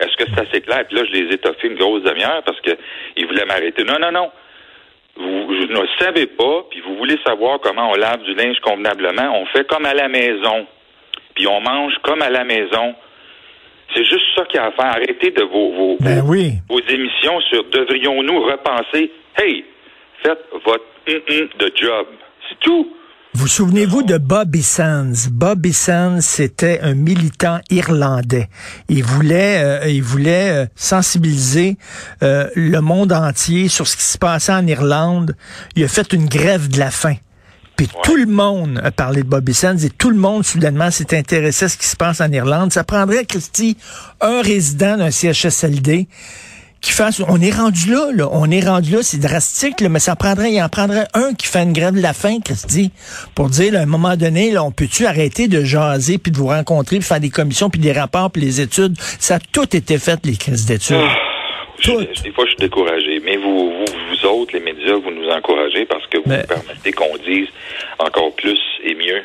Est-ce 0.00 0.16
que 0.16 0.30
c'est 0.34 0.40
assez 0.40 0.60
clair? 0.60 0.84
Puis 0.86 0.96
là, 0.96 1.04
je 1.06 1.12
les 1.12 1.34
ai 1.34 1.66
une 1.66 1.76
grosse 1.76 2.02
demi-heure 2.02 2.42
parce 2.44 2.60
qu'ils 2.60 3.26
voulaient 3.26 3.46
m'arrêter. 3.46 3.84
Non, 3.84 3.98
non, 3.98 4.12
non. 4.12 4.30
Vous, 5.16 5.54
ne 5.54 5.86
savez 5.98 6.26
pas, 6.26 6.66
puis 6.70 6.80
vous 6.80 6.96
voulez 6.96 7.16
savoir 7.26 7.58
comment 7.60 7.90
on 7.90 7.94
lave 7.94 8.22
du 8.24 8.34
linge 8.34 8.60
convenablement. 8.60 9.40
On 9.40 9.46
fait 9.46 9.66
comme 9.66 9.86
à 9.86 9.94
la 9.94 10.08
maison. 10.08 10.66
Puis 11.34 11.46
on 11.46 11.60
mange 11.62 11.94
comme 12.02 12.20
à 12.20 12.28
la 12.28 12.44
maison. 12.44 12.94
C'est 13.94 14.04
juste 14.04 14.26
ça 14.34 14.44
qu'il 14.44 14.56
y 14.56 14.62
a 14.62 14.66
à 14.66 14.72
faire. 14.72 14.86
Arrêtez 14.86 15.30
de 15.30 15.42
vos, 15.42 15.72
vos, 15.72 15.96
ben 16.00 16.20
vos, 16.22 16.34
émissions 16.34 17.40
sur 17.48 17.64
devrions-nous 17.70 18.42
repenser? 18.42 19.10
Hey, 19.38 19.64
faites 20.22 20.44
votre 20.64 20.84
de 21.06 21.72
job. 21.76 22.06
C'est 22.48 22.58
tout. 22.60 22.92
Vous 23.34 23.48
souvenez-vous 23.48 24.02
de 24.02 24.16
Bobby 24.16 24.62
Sands? 24.62 25.28
Bobby 25.30 25.74
Sands, 25.74 26.22
c'était 26.22 26.80
un 26.80 26.94
militant 26.94 27.60
irlandais. 27.70 28.48
Il 28.88 29.04
voulait, 29.04 29.62
euh, 29.62 29.88
il 29.88 30.02
voulait 30.02 30.50
euh, 30.50 30.66
sensibiliser 30.74 31.76
euh, 32.22 32.48
le 32.56 32.80
monde 32.80 33.12
entier 33.12 33.68
sur 33.68 33.86
ce 33.86 33.96
qui 33.96 34.04
se 34.04 34.16
passait 34.16 34.54
en 34.54 34.66
Irlande. 34.66 35.36
Il 35.76 35.84
a 35.84 35.88
fait 35.88 36.14
une 36.14 36.26
grève 36.26 36.68
de 36.68 36.78
la 36.78 36.90
faim. 36.90 37.16
Puis 37.76 37.88
tout 38.02 38.16
le 38.16 38.26
monde 38.26 38.80
a 38.82 38.90
parlé 38.90 39.22
de 39.22 39.28
Bobby 39.28 39.52
Sands 39.52 39.76
et 39.78 39.90
tout 39.90 40.10
le 40.10 40.16
monde, 40.16 40.44
soudainement, 40.44 40.90
s'est 40.90 41.16
intéressé 41.16 41.66
à 41.66 41.68
ce 41.68 41.76
qui 41.76 41.86
se 41.86 41.96
passe 41.96 42.20
en 42.20 42.32
Irlande. 42.32 42.72
Ça 42.72 42.84
prendrait, 42.84 43.24
Christy, 43.26 43.76
un 44.20 44.40
résident 44.40 44.96
d'un 44.96 45.10
CHSLD 45.10 46.08
qui 46.80 46.92
fasse, 46.92 47.20
on 47.26 47.40
est 47.40 47.50
rendu 47.50 47.90
là, 47.90 48.10
là, 48.12 48.28
on 48.30 48.50
est 48.50 48.60
rendu 48.60 48.92
là, 48.92 48.98
c'est 49.02 49.18
drastique, 49.18 49.80
là, 49.80 49.88
mais 49.88 49.98
ça 49.98 50.14
prendrait, 50.14 50.52
il 50.52 50.62
en 50.62 50.68
prendrait 50.68 51.08
un 51.14 51.34
qui 51.34 51.46
fait 51.48 51.62
une 51.62 51.72
grève 51.72 51.94
de 51.94 52.00
la 52.00 52.12
faim, 52.12 52.38
Christy, 52.44 52.92
pour 53.34 53.48
dire, 53.50 53.72
là, 53.72 53.80
à 53.80 53.82
un 53.82 53.86
moment 53.86 54.16
donné, 54.16 54.52
là, 54.52 54.62
on 54.62 54.70
peut-tu 54.70 55.04
arrêter 55.04 55.48
de 55.48 55.64
jaser, 55.64 56.18
puis 56.18 56.30
de 56.30 56.36
vous 56.36 56.46
rencontrer, 56.46 56.98
puis 56.98 57.08
faire 57.08 57.18
des 57.18 57.30
commissions, 57.30 57.70
puis 57.70 57.80
des 57.80 57.92
rapports, 57.92 58.30
puis 58.30 58.42
les 58.42 58.60
études? 58.60 58.96
Ça 59.18 59.36
a 59.36 59.38
tout 59.40 59.76
été 59.76 59.98
fait, 59.98 60.20
les 60.24 60.36
crises 60.36 60.64
d'études. 60.64 61.08
Je- 61.80 62.22
des 62.22 62.30
fois, 62.32 62.44
je 62.44 62.50
suis 62.50 62.56
découragé. 62.58 63.20
Mais 63.24 63.36
vous, 63.36 63.70
vous, 63.72 63.84
vous 64.10 64.26
autres, 64.26 64.54
les 64.54 64.60
médias, 64.60 64.94
vous 64.94 65.10
nous 65.10 65.28
encouragez 65.28 65.84
parce 65.86 66.06
que 66.06 66.18
vous 66.18 66.24
Mais- 66.28 66.44
permettez 66.46 66.92
qu'on 66.92 67.16
dise 67.18 67.48
encore 67.98 68.34
plus 68.36 68.58
et 68.84 68.94
mieux 68.94 69.22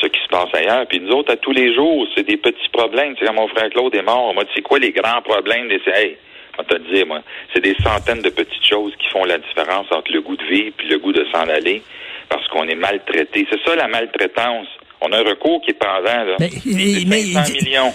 ce 0.00 0.06
qui 0.08 0.20
se 0.20 0.28
passe 0.28 0.48
ailleurs. 0.54 0.86
Puis 0.88 1.00
nous 1.00 1.12
autres, 1.12 1.32
à 1.32 1.36
tous 1.36 1.52
les 1.52 1.74
jours, 1.74 2.06
c'est 2.14 2.26
des 2.26 2.36
petits 2.36 2.68
problèmes. 2.72 3.14
Tu 3.14 3.20
sais, 3.20 3.26
quand 3.26 3.34
mon 3.40 3.48
frère 3.48 3.70
Claude 3.70 3.94
est 3.94 4.02
mort, 4.02 4.28
on 4.30 4.34
m'a 4.34 4.44
dit, 4.44 4.50
c'est 4.54 4.62
quoi 4.62 4.78
les 4.78 4.90
grands 4.92 5.22
problèmes? 5.22 5.68
des 5.68 5.80
Hey, 5.86 6.16
on 6.58 6.64
te 6.64 6.76
dire, 6.92 7.06
moi, 7.06 7.20
c'est 7.54 7.60
des 7.62 7.76
centaines 7.82 8.20
de 8.22 8.30
petites 8.30 8.66
choses 8.68 8.92
qui 8.98 9.08
font 9.08 9.24
la 9.24 9.38
différence 9.38 9.86
entre 9.90 10.12
le 10.12 10.20
goût 10.20 10.36
de 10.36 10.44
vivre 10.44 10.72
puis 10.76 10.88
le 10.88 10.98
goût 10.98 11.12
de 11.12 11.24
s'en 11.32 11.48
aller 11.48 11.82
parce 12.28 12.46
qu'on 12.48 12.66
est 12.68 12.74
maltraité. 12.74 13.46
C'est 13.50 13.60
ça, 13.64 13.76
la 13.76 13.88
maltraitance. 13.88 14.66
On 15.04 15.10
a 15.12 15.18
un 15.18 15.22
recours 15.24 15.60
qui 15.62 15.70
est 15.70 15.74
pendant, 15.74 16.02
là. 16.24 16.36
Mais- 16.38 16.48
C'est 16.50 17.06
mais- 17.08 17.22
500 17.32 17.52
millions. 17.60 17.92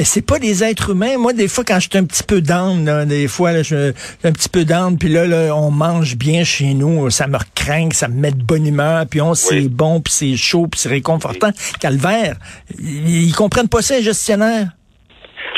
Mais 0.00 0.04
c'est 0.04 0.22
pas 0.22 0.38
des 0.38 0.64
êtres 0.64 0.92
humains. 0.92 1.18
Moi, 1.18 1.34
des 1.34 1.46
fois, 1.46 1.62
quand 1.62 1.78
je 1.78 1.86
suis 1.90 1.98
un 1.98 2.04
petit 2.06 2.22
peu 2.22 2.40
down, 2.40 3.04
des 3.04 3.28
fois, 3.28 3.52
là, 3.52 3.62
je 3.62 3.92
suis 3.92 3.94
un 4.24 4.32
petit 4.32 4.48
peu 4.48 4.64
down, 4.64 4.96
puis 4.96 5.10
là, 5.10 5.26
là, 5.26 5.54
on 5.54 5.70
mange 5.70 6.16
bien 6.16 6.42
chez 6.42 6.72
nous, 6.72 7.10
ça 7.10 7.26
me 7.26 7.36
craint, 7.54 7.90
ça 7.92 8.08
me 8.08 8.14
met 8.14 8.30
de 8.30 8.42
bonne 8.42 8.66
humeur, 8.66 9.04
puis 9.10 9.20
on, 9.20 9.34
c'est 9.34 9.56
Oui. 9.56 9.68
bon, 9.68 10.00
puis 10.00 10.10
c'est 10.10 10.36
chaud, 10.38 10.68
puis 10.68 10.80
c'est 10.80 10.88
réconfortant. 10.88 11.50
Calvaire, 11.80 12.36
ils, 12.78 13.26
ils 13.26 13.34
comprennent 13.34 13.68
pas 13.68 13.82
ça, 13.82 13.96
les 13.98 14.02
gestionnaires. 14.02 14.68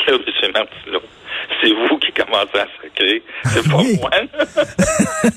C'est 0.05 1.71
vous 1.71 1.97
qui 2.15 2.21
commencez 2.21 2.59
à 2.59 2.67
sacrer. 2.81 3.23
C'est 3.53 3.69
pas 3.69 3.77
Oui. 3.77 3.99
moi. 3.99 4.09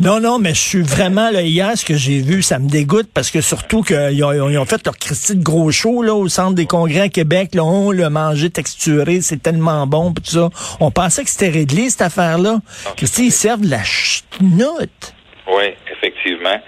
Non, 0.00 0.18
non, 0.18 0.40
mais 0.40 0.52
je 0.52 0.58
suis 0.60 0.82
vraiment, 0.82 1.30
là, 1.30 1.42
hier, 1.42 1.78
ce 1.78 1.84
que 1.84 1.94
j'ai 1.94 2.18
vu, 2.22 2.42
ça 2.42 2.58
me 2.58 2.68
dégoûte, 2.68 3.08
parce 3.14 3.30
que 3.30 3.40
surtout 3.40 3.82
qu'ils 3.82 4.24
ont, 4.24 4.32
ils 4.48 4.58
ont 4.58 4.64
fait 4.64 4.84
leur 4.84 4.96
Christy 4.98 5.36
de 5.36 5.44
gros 5.44 5.70
show, 5.70 6.02
là, 6.02 6.12
au 6.12 6.26
centre 6.28 6.54
des 6.56 6.66
congrès 6.66 7.02
à 7.02 7.08
Québec, 7.08 7.54
là, 7.54 7.62
on 7.62 7.92
l'a 7.92 8.10
mangé 8.10 8.50
texturé, 8.50 9.20
c'est 9.20 9.40
tellement 9.40 9.86
bon, 9.86 10.12
puis 10.12 10.24
tout 10.24 10.32
ça. 10.32 10.50
On 10.80 10.90
pensait 10.90 11.22
que 11.22 11.30
c'était 11.30 11.50
réglé, 11.50 11.88
cette 11.88 12.02
affaire-là. 12.02 12.58
Christy, 12.96 13.26
ils 13.26 13.30
servent 13.30 13.60
de 13.60 13.70
la 13.70 13.84
chenoute. 13.84 15.14
Oui, 15.48 15.74
effectivement. 15.90 16.60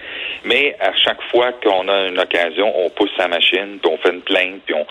Mais 0.43 0.75
à 0.79 0.93
chaque 0.95 1.21
fois 1.31 1.51
qu'on 1.63 1.87
a 1.87 2.07
une 2.07 2.19
occasion, 2.19 2.71
on 2.77 2.89
pousse 2.89 3.11
sa 3.17 3.27
machine, 3.27 3.79
puis 3.81 3.91
on 3.91 3.97
fait 3.97 4.13
une 4.13 4.21
plainte, 4.21 4.61
puis 4.65 4.75
on, 4.75 4.85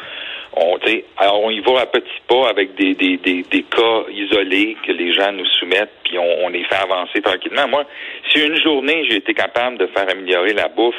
on, 0.56 0.78
alors 1.18 1.42
on 1.42 1.50
y 1.50 1.60
va 1.60 1.80
à 1.80 1.86
petits 1.86 2.22
pas 2.26 2.48
avec 2.48 2.74
des, 2.76 2.94
des, 2.94 3.16
des, 3.18 3.42
des 3.42 3.62
cas 3.62 4.04
isolés 4.10 4.76
que 4.86 4.92
les 4.92 5.12
gens 5.12 5.32
nous 5.32 5.46
soumettent, 5.46 5.92
puis 6.04 6.18
on, 6.18 6.44
on 6.44 6.48
les 6.48 6.64
fait 6.64 6.76
avancer 6.76 7.20
tranquillement. 7.20 7.68
Moi, 7.68 7.84
si 8.30 8.40
une 8.40 8.56
journée 8.56 9.04
j'ai 9.08 9.16
été 9.16 9.34
capable 9.34 9.78
de 9.78 9.86
faire 9.88 10.08
améliorer 10.08 10.54
la 10.54 10.68
bouffe 10.68 10.94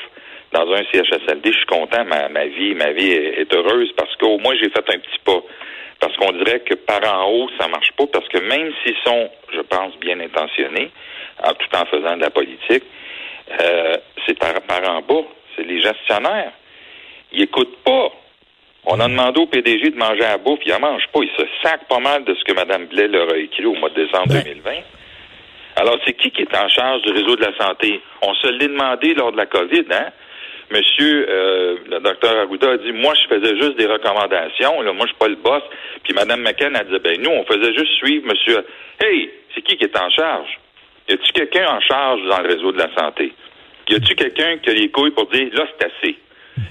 dans 0.52 0.72
un 0.72 0.84
CHSLD, 0.92 1.52
je 1.52 1.58
suis 1.58 1.66
content. 1.66 2.06
Ma, 2.06 2.30
ma 2.30 2.46
vie, 2.46 2.76
ma 2.76 2.92
vie 2.92 3.12
est, 3.12 3.42
est 3.42 3.54
heureuse 3.54 3.92
parce 3.98 4.16
qu'au 4.18 4.38
moins 4.38 4.56
j'ai 4.56 4.70
fait 4.70 4.90
un 4.90 5.00
petit 5.00 5.20
pas. 5.26 5.42
Parce 6.06 6.18
qu'on 6.18 6.34
dirait 6.34 6.60
que 6.60 6.76
par 6.76 7.02
en 7.04 7.32
haut, 7.32 7.50
ça 7.60 7.68
marche 7.68 7.92
pas, 7.98 8.06
parce 8.06 8.28
que 8.28 8.38
même 8.38 8.72
s'ils 8.84 8.96
sont, 9.04 9.28
je 9.52 9.62
pense, 9.62 9.98
bien 9.98 10.20
intentionnés, 10.20 10.92
en 11.44 11.52
tout 11.56 11.76
en 11.76 11.86
faisant 11.86 12.16
de 12.16 12.22
la 12.22 12.30
politique, 12.30 12.84
euh, 13.60 13.98
c'est 14.24 14.38
par, 14.38 14.54
par 14.62 14.88
en 14.88 15.02
bas. 15.02 15.24
C'est 15.56 15.64
les 15.64 15.82
gestionnaires. 15.82 16.52
Ils 17.32 17.42
écoutent 17.42 17.78
pas. 17.84 18.12
On 18.86 19.00
a 19.00 19.08
demandé 19.08 19.42
au 19.42 19.48
PDG 19.48 19.90
de 19.90 19.98
manger 19.98 20.26
à 20.26 20.34
la 20.34 20.38
bouffe, 20.38 20.60
il 20.64 20.74
en 20.76 20.80
mange 20.80 21.08
pas. 21.12 21.22
Il 21.24 21.32
se 21.36 21.48
sac 21.64 21.88
pas 21.90 21.98
mal 21.98 22.24
de 22.24 22.36
ce 22.36 22.44
que 22.44 22.54
Mme 22.54 22.86
Blais 22.86 23.08
leur 23.08 23.32
a 23.32 23.38
écrit 23.38 23.66
au 23.66 23.74
mois 23.74 23.90
de 23.90 24.06
décembre 24.06 24.28
Ben. 24.28 24.44
2020. 24.44 24.72
Alors, 25.78 25.98
c'est 26.06 26.14
qui 26.14 26.30
qui 26.30 26.44
est 26.44 26.56
en 26.56 26.70
charge 26.70 27.02
du 27.02 27.14
réseau 27.14 27.36
de 27.36 27.46
la 27.46 27.58
santé? 27.58 28.00
On 28.22 28.36
se 28.36 28.48
l'est 28.48 28.68
demandé 28.68 29.16
lors 29.16 29.32
de 29.32 29.38
la 29.38 29.48
COVID, 29.48 29.86
hein? 29.92 30.12
Monsieur, 30.72 31.28
euh, 31.30 31.78
le 31.88 32.00
docteur 32.00 32.36
Arruda 32.38 32.72
a 32.72 32.78
dit, 32.78 32.92
moi, 32.92 33.14
je 33.14 33.36
faisais 33.36 33.56
juste 33.58 33.78
des 33.78 33.86
recommandations. 33.86 34.82
Là, 34.82 34.94
moi, 34.94 35.06
je 35.06 35.12
suis 35.12 35.20
pas 35.20 35.28
le 35.28 35.36
boss. 35.36 35.62
Puis 36.04 36.14
Mme 36.14 36.42
McCann 36.42 36.76
a 36.76 36.84
dit, 36.84 36.98
ben 37.00 37.22
nous, 37.22 37.30
on 37.30 37.46
faisait 37.46 37.74
juste 37.74 37.94
suivre 37.98 38.28
Monsieur. 38.28 38.66
Hey, 39.00 39.30
c'est 39.54 39.62
qui 39.62 39.78
qui 39.78 39.84
est 39.84 39.98
en 39.98 40.10
charge? 40.10 40.60
Y 41.08 41.14
a-tu 41.14 41.32
quelqu'un 41.34 41.68
en 41.70 41.80
charge 41.82 42.22
dans 42.28 42.42
le 42.42 42.48
réseau 42.48 42.72
de 42.72 42.80
la 42.80 42.94
santé? 42.96 43.32
Y 43.90 43.96
a-tu 43.96 44.16
quelqu'un 44.16 44.58
qui 44.58 44.70
a 44.72 44.74
les 44.74 44.90
couilles 44.90 45.12
pour 45.12 45.28
dire, 45.28 45.50
là, 45.54 45.68
c'est 45.78 45.86
assez? 45.86 46.16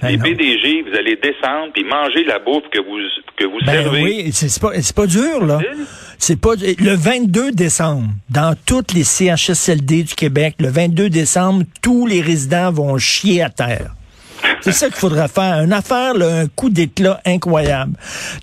Les. 0.01 0.17
PDG, 0.17 0.83
vous 0.89 0.95
allez 0.97 1.15
descendre 1.15 1.71
puis 1.73 1.83
manger 1.83 2.23
la 2.25 2.39
bouffe 2.39 2.63
que 2.71 2.79
vous 2.79 2.97
que 3.37 3.45
vous 3.45 3.59
Ben 3.65 3.83
servez. 3.83 4.01
oui, 4.03 4.29
c'est 4.31 4.59
pas, 4.61 4.71
c'est 4.81 4.95
pas 4.95 5.07
dur, 5.07 5.45
là. 5.45 5.59
C'est 6.17 6.39
pas 6.39 6.55
le 6.55 6.95
22 6.95 7.51
décembre, 7.51 8.09
dans 8.29 8.55
toutes 8.65 8.93
les 8.93 9.03
CHSLD 9.03 10.03
du 10.03 10.15
Québec, 10.15 10.55
le 10.59 10.69
22 10.69 11.09
décembre, 11.09 11.63
tous 11.81 12.07
les 12.07 12.21
résidents 12.21 12.71
vont 12.71 12.97
chier 12.97 13.41
à 13.43 13.49
terre. 13.49 13.93
C'est 14.61 14.71
ça 14.71 14.87
qu'il 14.87 14.95
faudrait 14.95 15.27
faire. 15.27 15.61
Une 15.61 15.73
affaire, 15.73 16.13
là, 16.13 16.41
un 16.41 16.47
coup 16.47 16.69
d'éclat 16.69 17.21
incroyable. 17.25 17.93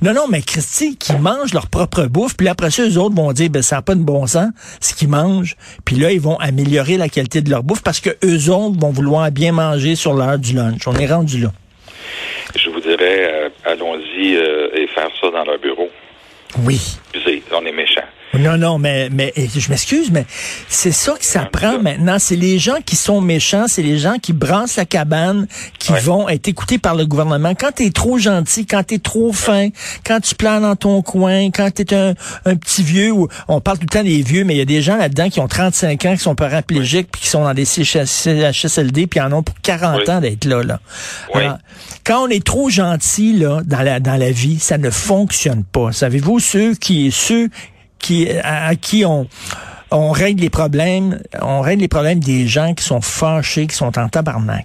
Non, 0.02 0.12
non, 0.12 0.26
mais 0.30 0.42
Christy, 0.42 0.96
qui 0.96 1.14
mangent 1.14 1.54
leur 1.54 1.68
propre 1.68 2.04
bouffe, 2.06 2.36
puis 2.36 2.48
après 2.48 2.70
ça, 2.70 2.82
eux 2.82 2.98
autres 2.98 3.14
vont 3.14 3.32
dire, 3.32 3.50
ben, 3.50 3.62
ça 3.62 3.76
n'a 3.76 3.82
pas 3.82 3.94
de 3.94 4.02
bon 4.02 4.26
sens, 4.26 4.48
ce 4.80 4.94
qu'ils 4.94 5.08
mangent. 5.08 5.56
Puis 5.84 5.96
là, 5.96 6.12
ils 6.12 6.20
vont 6.20 6.36
améliorer 6.38 6.96
la 6.96 7.08
qualité 7.08 7.40
de 7.40 7.50
leur 7.50 7.62
bouffe 7.62 7.82
parce 7.82 8.00
que 8.00 8.10
eux 8.24 8.50
autres 8.50 8.78
vont 8.78 8.90
vouloir 8.90 9.30
bien 9.30 9.52
manger 9.52 9.94
sur 9.94 10.14
l'heure 10.14 10.38
du 10.38 10.54
lunch. 10.54 10.86
On 10.86 10.94
est 10.94 11.06
rendu 11.06 11.40
là. 11.40 11.52
Je 12.56 12.68
vous 12.68 12.80
dirais, 12.80 13.30
euh, 13.32 13.48
allons-y 13.64 14.36
euh, 14.36 14.68
et 14.74 14.86
faire 14.88 15.08
ça 15.20 15.30
dans 15.30 15.44
leur 15.44 15.58
bureau. 15.58 15.88
Oui. 16.64 16.80
Excusez, 17.14 17.42
on 17.52 17.64
est 17.64 17.72
méchants. 17.72 18.02
Non, 18.38 18.56
non, 18.56 18.78
mais, 18.78 19.08
mais 19.10 19.32
je 19.36 19.68
m'excuse, 19.68 20.10
mais 20.10 20.24
c'est 20.68 20.90
ça 20.92 21.12
que 21.12 21.24
ça 21.24 21.40
prend 21.40 21.78
maintenant. 21.80 22.16
C'est 22.18 22.36
les 22.36 22.58
gens 22.58 22.76
qui 22.84 22.96
sont 22.96 23.20
méchants, 23.20 23.66
c'est 23.68 23.82
les 23.82 23.98
gens 23.98 24.14
qui 24.20 24.32
brassent 24.32 24.76
la 24.76 24.86
cabane, 24.86 25.46
qui 25.78 25.92
Ouais. 25.92 26.00
vont 26.00 26.28
être 26.28 26.48
écoutés 26.48 26.78
par 26.78 26.94
le 26.94 27.04
gouvernement. 27.04 27.54
Quand 27.54 27.72
t'es 27.74 27.90
trop 27.90 28.16
gentil, 28.18 28.64
quand 28.64 28.82
t'es 28.84 28.98
trop 28.98 29.32
fin, 29.32 29.68
quand 30.06 30.20
tu 30.20 30.34
planes 30.34 30.62
dans 30.62 30.76
ton 30.76 31.02
coin, 31.02 31.50
quand 31.50 31.70
t'es 31.72 31.94
un, 31.94 32.14
un 32.46 32.56
petit 32.56 32.82
vieux, 32.82 33.12
ou 33.12 33.28
on 33.48 33.60
parle 33.60 33.78
tout 33.78 33.86
le 33.90 33.98
temps 33.98 34.02
des 34.04 34.22
vieux, 34.22 34.44
mais 34.44 34.54
il 34.54 34.58
y 34.58 34.62
a 34.62 34.66
des 34.66 34.80
gens 34.82 34.96
là-dedans 34.96 35.28
qui 35.28 35.40
ont 35.40 35.48
35 35.48 36.04
ans, 36.06 36.12
qui 36.16 36.22
sont 36.22 36.34
paraplégiques, 36.34 37.08
puis 37.12 37.22
qui 37.22 37.28
sont 37.28 37.44
dans 37.44 37.54
des 37.54 37.66
CHSLD, 37.66 39.06
puis 39.06 39.20
en 39.20 39.32
ont 39.32 39.42
pour 39.42 39.54
40 39.62 40.00
Oui. 40.06 40.10
ans 40.10 40.20
d'être 40.20 40.44
là. 40.46 40.62
là. 40.62 40.80
Alors, 41.34 41.58
quand 42.04 42.24
on 42.24 42.28
est 42.28 42.44
trop 42.44 42.70
gentil 42.70 43.34
là 43.34 43.60
dans 43.64 43.82
la 43.82 44.00
dans 44.00 44.16
la 44.16 44.30
vie, 44.30 44.58
ça 44.58 44.78
ne 44.78 44.90
fonctionne 44.90 45.64
pas. 45.64 45.92
Savez-vous 45.92 46.40
ceux 46.40 46.74
qui 46.74 47.12
ceux 47.12 47.48
qui 48.02 48.28
à, 48.42 48.66
à 48.68 48.74
qui 48.74 49.04
on 49.06 49.26
on 49.94 50.10
règle 50.10 50.40
les 50.42 50.48
problèmes, 50.50 51.20
on 51.42 51.60
règle 51.60 51.82
les 51.82 51.88
problèmes 51.88 52.18
des 52.20 52.46
gens 52.46 52.72
qui 52.74 52.82
sont 52.82 53.02
fâchés, 53.02 53.66
qui 53.66 53.74
sont 53.74 53.98
en 53.98 54.08
tabarnak. 54.08 54.64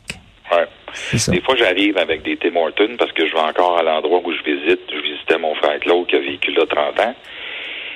Ouais. 0.54 0.66
C'est 0.94 1.18
ça. 1.18 1.32
Des 1.34 1.42
fois, 1.42 1.56
j'arrive 1.58 1.98
avec 1.98 2.24
des 2.24 2.38
Tim 2.38 2.56
Hortons 2.56 2.96
parce 2.98 3.12
que 3.12 3.28
je 3.28 3.34
vais 3.34 3.40
encore 3.42 3.78
à 3.78 3.84
l'endroit 3.84 4.22
où 4.24 4.32
je 4.32 4.42
visite. 4.50 4.80
Je 4.90 5.02
visitais 5.02 5.38
mon 5.38 5.54
frère 5.56 5.80
Claude 5.82 6.08
qui 6.08 6.16
a 6.16 6.20
vécu 6.20 6.52
là 6.54 6.64
30 6.66 7.00
ans. 7.02 7.16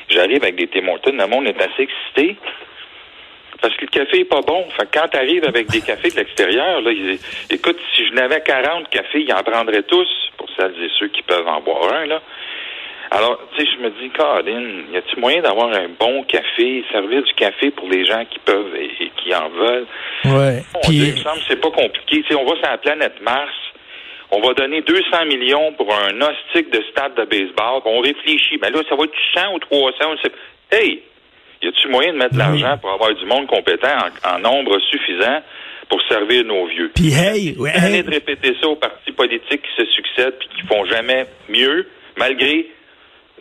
J'arrive 0.09 0.43
avec 0.43 0.57
des 0.57 0.67
Tim 0.67 0.85
Hortons. 0.89 1.13
Le 1.17 1.25
monde 1.27 1.47
est 1.47 1.55
assez 1.61 1.83
excité 1.87 2.35
parce 3.61 3.75
que 3.77 3.81
le 3.85 3.91
café 3.91 4.19
est 4.21 4.25
pas 4.25 4.41
bon. 4.41 4.65
Fait 4.75 4.85
que 4.91 4.99
quand 4.99 5.07
tu 5.09 5.17
arrives 5.17 5.45
avec 5.45 5.69
des 5.69 5.79
cafés 5.81 6.09
de 6.09 6.15
l'extérieur, 6.17 6.81
là, 6.81 6.91
ils- 6.91 7.19
écoute, 7.49 7.77
si 7.95 8.07
je 8.07 8.13
n'avais 8.13 8.41
40 8.41 8.89
cafés, 8.89 9.21
ils 9.25 9.33
en 9.33 9.41
prendraient 9.43 9.83
tous, 9.83 10.09
pour 10.37 10.47
celles 10.57 10.73
et 10.83 10.89
ceux 10.99 11.07
qui 11.07 11.21
peuvent 11.21 11.47
en 11.47 11.61
boire 11.61 11.93
un, 11.93 12.05
là. 12.07 12.21
Alors, 13.13 13.37
tu 13.53 13.65
sais, 13.65 13.71
je 13.75 13.83
me 13.83 13.89
dis, 13.89 14.09
Colin, 14.11 14.93
y 14.93 14.95
a-t-il 14.95 15.19
moyen 15.19 15.41
d'avoir 15.41 15.67
un 15.67 15.89
bon 15.99 16.23
café, 16.23 16.83
servir 16.93 17.21
du 17.21 17.33
café 17.33 17.69
pour 17.71 17.89
les 17.89 18.05
gens 18.05 18.23
qui 18.23 18.39
peuvent 18.39 18.73
et, 18.73 18.89
et 19.03 19.11
qui 19.17 19.35
en 19.35 19.49
veulent? 19.49 19.87
Ouais. 20.25 20.63
Mon 20.73 20.89
Dieu, 20.89 21.07
il 21.07 21.11
Puis 21.11 21.11
me 21.11 21.17
semble 21.17 21.39
que 21.39 21.45
c'est 21.49 21.61
pas 21.61 21.71
compliqué. 21.71 22.21
Tu 22.21 22.23
sais, 22.29 22.35
on 22.35 22.45
va 22.45 22.55
sur 22.55 22.69
la 22.69 22.77
planète 22.77 23.21
Mars, 23.21 23.53
on 24.31 24.39
va 24.39 24.53
donner 24.53 24.81
200 24.81 25.25
millions 25.25 25.73
pour 25.73 25.93
un 25.93 26.21
hostique 26.21 26.71
de 26.71 26.81
stade 26.89 27.15
de 27.15 27.25
baseball, 27.25 27.81
puis 27.83 27.91
on 27.93 27.99
réfléchit. 27.99 28.57
Mais 28.61 28.69
là, 28.69 28.79
ça 28.87 28.95
va 28.95 29.03
être 29.03 29.13
100 29.35 29.55
ou 29.55 29.59
300. 29.59 29.97
On 30.07 30.17
sait... 30.17 30.31
Hey, 30.71 31.03
y 31.61 31.67
a-tu 31.67 31.89
moyen 31.89 32.13
de 32.13 32.17
mettre 32.17 32.33
de 32.33 32.39
l'argent 32.39 32.77
pour 32.77 32.91
avoir 32.91 33.13
du 33.13 33.25
monde 33.25 33.45
compétent 33.47 33.89
en, 34.23 34.35
en 34.35 34.39
nombre 34.39 34.79
suffisant 34.89 35.41
pour 35.89 36.01
servir 36.07 36.45
nos 36.45 36.65
vieux? 36.67 36.91
puis 36.95 37.11
hey, 37.11 37.57
ouais, 37.57 37.73
hey, 37.75 38.03
de 38.03 38.09
répéter 38.09 38.55
ça 38.61 38.69
aux 38.69 38.77
partis 38.77 39.11
politiques 39.11 39.63
qui 39.63 39.83
se 39.83 39.91
succèdent 39.91 40.37
puis 40.39 40.47
qui 40.55 40.61
font 40.65 40.85
jamais 40.85 41.25
mieux, 41.49 41.85
malgré, 42.15 42.67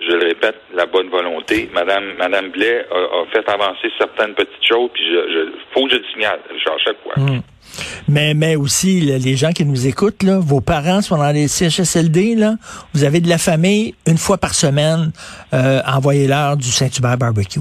je 0.01 0.13
le 0.15 0.27
répète, 0.27 0.57
la 0.75 0.87
bonne 0.87 1.09
volonté. 1.09 1.71
Madame, 1.75 2.05
Madame 2.19 2.51
Blais 2.51 2.87
a, 2.91 2.95
a 2.95 3.27
fait 3.33 3.49
avancer 3.49 3.89
certaines 3.99 4.35
petites 4.35 4.67
choses, 4.67 4.91
puis 4.93 5.03
je, 5.05 5.33
je, 5.33 5.53
faut 5.73 5.85
que 5.85 5.93
je 5.93 5.97
le 5.97 6.05
signale, 6.13 6.41
chaque 6.85 6.97
fois. 7.03 7.15
Hum. 7.19 7.43
mais 8.09 8.35
mais 8.35 8.57
aussi 8.57 9.01
là, 9.01 9.19
les 9.19 9.37
gens 9.37 9.53
qui 9.53 9.65
nous 9.65 9.87
écoutent 9.87 10.23
là, 10.23 10.39
vos 10.41 10.61
parents 10.61 11.03
sont 11.03 11.17
dans 11.17 11.33
les 11.33 11.49
CHSLD 11.49 12.35
là, 12.35 12.55
vous 12.95 13.05
avez 13.05 13.21
de 13.21 13.29
la 13.29 13.39
famille 13.39 13.95
une 14.07 14.19
fois 14.19 14.39
par 14.39 14.55
semaine, 14.55 15.13
euh, 15.53 15.81
envoyez-leur 15.87 16.57
du 16.57 16.69
Saint-Hubert 16.69 17.19
barbecue. 17.19 17.61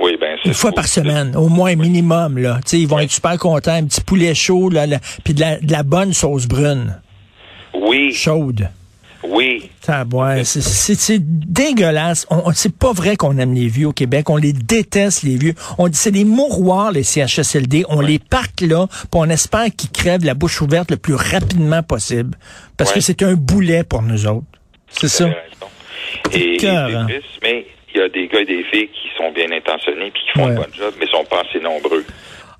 Oui, 0.00 0.16
ben 0.20 0.36
Une 0.44 0.54
fois 0.54 0.72
par 0.72 0.88
semaine, 0.88 1.36
au 1.36 1.48
moins 1.48 1.76
minimum. 1.76 2.38
Là. 2.38 2.58
sais, 2.66 2.80
ils 2.80 2.88
vont 2.88 2.98
être 2.98 3.12
super 3.12 3.38
contents. 3.38 3.74
Un 3.74 3.84
petit 3.84 4.00
poulet 4.00 4.34
chaud, 4.34 4.68
là, 4.68 4.86
puis 5.22 5.34
de 5.34 5.40
la, 5.40 5.60
de 5.60 5.70
la 5.70 5.84
bonne 5.84 6.12
sauce 6.12 6.48
brune. 6.48 7.00
Oui. 7.74 8.12
Chaude. 8.12 8.68
Oui. 9.28 9.70
C'est 10.44 11.18
dégueulasse. 11.20 12.26
C'est 12.54 12.76
pas 12.76 12.92
vrai 12.92 13.16
qu'on 13.16 13.38
aime 13.38 13.54
les 13.54 13.68
vieux 13.68 13.88
au 13.88 13.92
Québec. 13.92 14.28
On 14.30 14.36
les 14.36 14.52
déteste, 14.52 15.22
les 15.22 15.36
vieux. 15.36 15.54
On 15.78 15.88
dit 15.88 15.96
c'est 15.96 16.10
des 16.10 16.24
mouroirs, 16.24 16.92
les 16.92 17.02
CHSLD. 17.02 17.84
On 17.88 18.00
les 18.00 18.18
parque 18.18 18.60
là, 18.60 18.86
puis 18.88 19.08
on 19.12 19.28
espère 19.30 19.66
qu'ils 19.76 19.90
crèvent 19.90 20.24
la 20.24 20.34
bouche 20.34 20.60
ouverte 20.60 20.90
le 20.90 20.96
plus 20.96 21.14
rapidement 21.14 21.82
possible. 21.82 22.36
Parce 22.76 22.92
que 22.92 23.00
c'est 23.00 23.22
un 23.22 23.34
boulet 23.34 23.84
pour 23.84 24.02
nous 24.02 24.26
autres. 24.26 24.46
C'est 24.90 25.08
ça. 25.08 25.28
Et, 26.32 26.58
hein. 26.66 27.06
mais 27.42 27.66
il 27.94 28.00
y 28.00 28.02
a 28.02 28.08
des 28.08 28.28
gars 28.28 28.40
et 28.40 28.44
des 28.44 28.64
filles 28.64 28.88
qui 28.88 29.08
sont 29.16 29.32
bien 29.32 29.50
intentionnés 29.50 30.10
puis 30.12 30.22
qui 30.24 30.38
font 30.38 30.46
un 30.46 30.54
bon 30.54 30.66
job, 30.72 30.94
mais 30.98 31.06
sont 31.06 31.24
pas 31.24 31.42
assez 31.48 31.60
nombreux. 31.60 32.04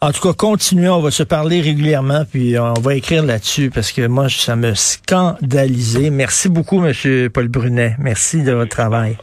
En 0.04 0.12
tout 0.12 0.20
cas, 0.20 0.34
continuons, 0.34 0.96
on 0.96 1.00
va 1.00 1.10
se 1.10 1.22
parler 1.22 1.62
régulièrement, 1.62 2.26
puis 2.30 2.58
on 2.58 2.74
va 2.74 2.94
écrire 2.94 3.24
là-dessus, 3.24 3.70
parce 3.70 3.90
que 3.90 4.06
moi, 4.06 4.28
ça 4.28 4.54
me 4.54 4.74
scandalisé. 4.74 6.10
Merci 6.10 6.50
beaucoup, 6.50 6.84
M. 6.84 7.30
Paul 7.30 7.48
Brunet. 7.48 7.96
Merci 7.98 8.42
de 8.42 8.52
votre 8.52 8.68
travail. 8.68 9.16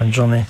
Bonne 0.00 0.14
journée. 0.14 0.44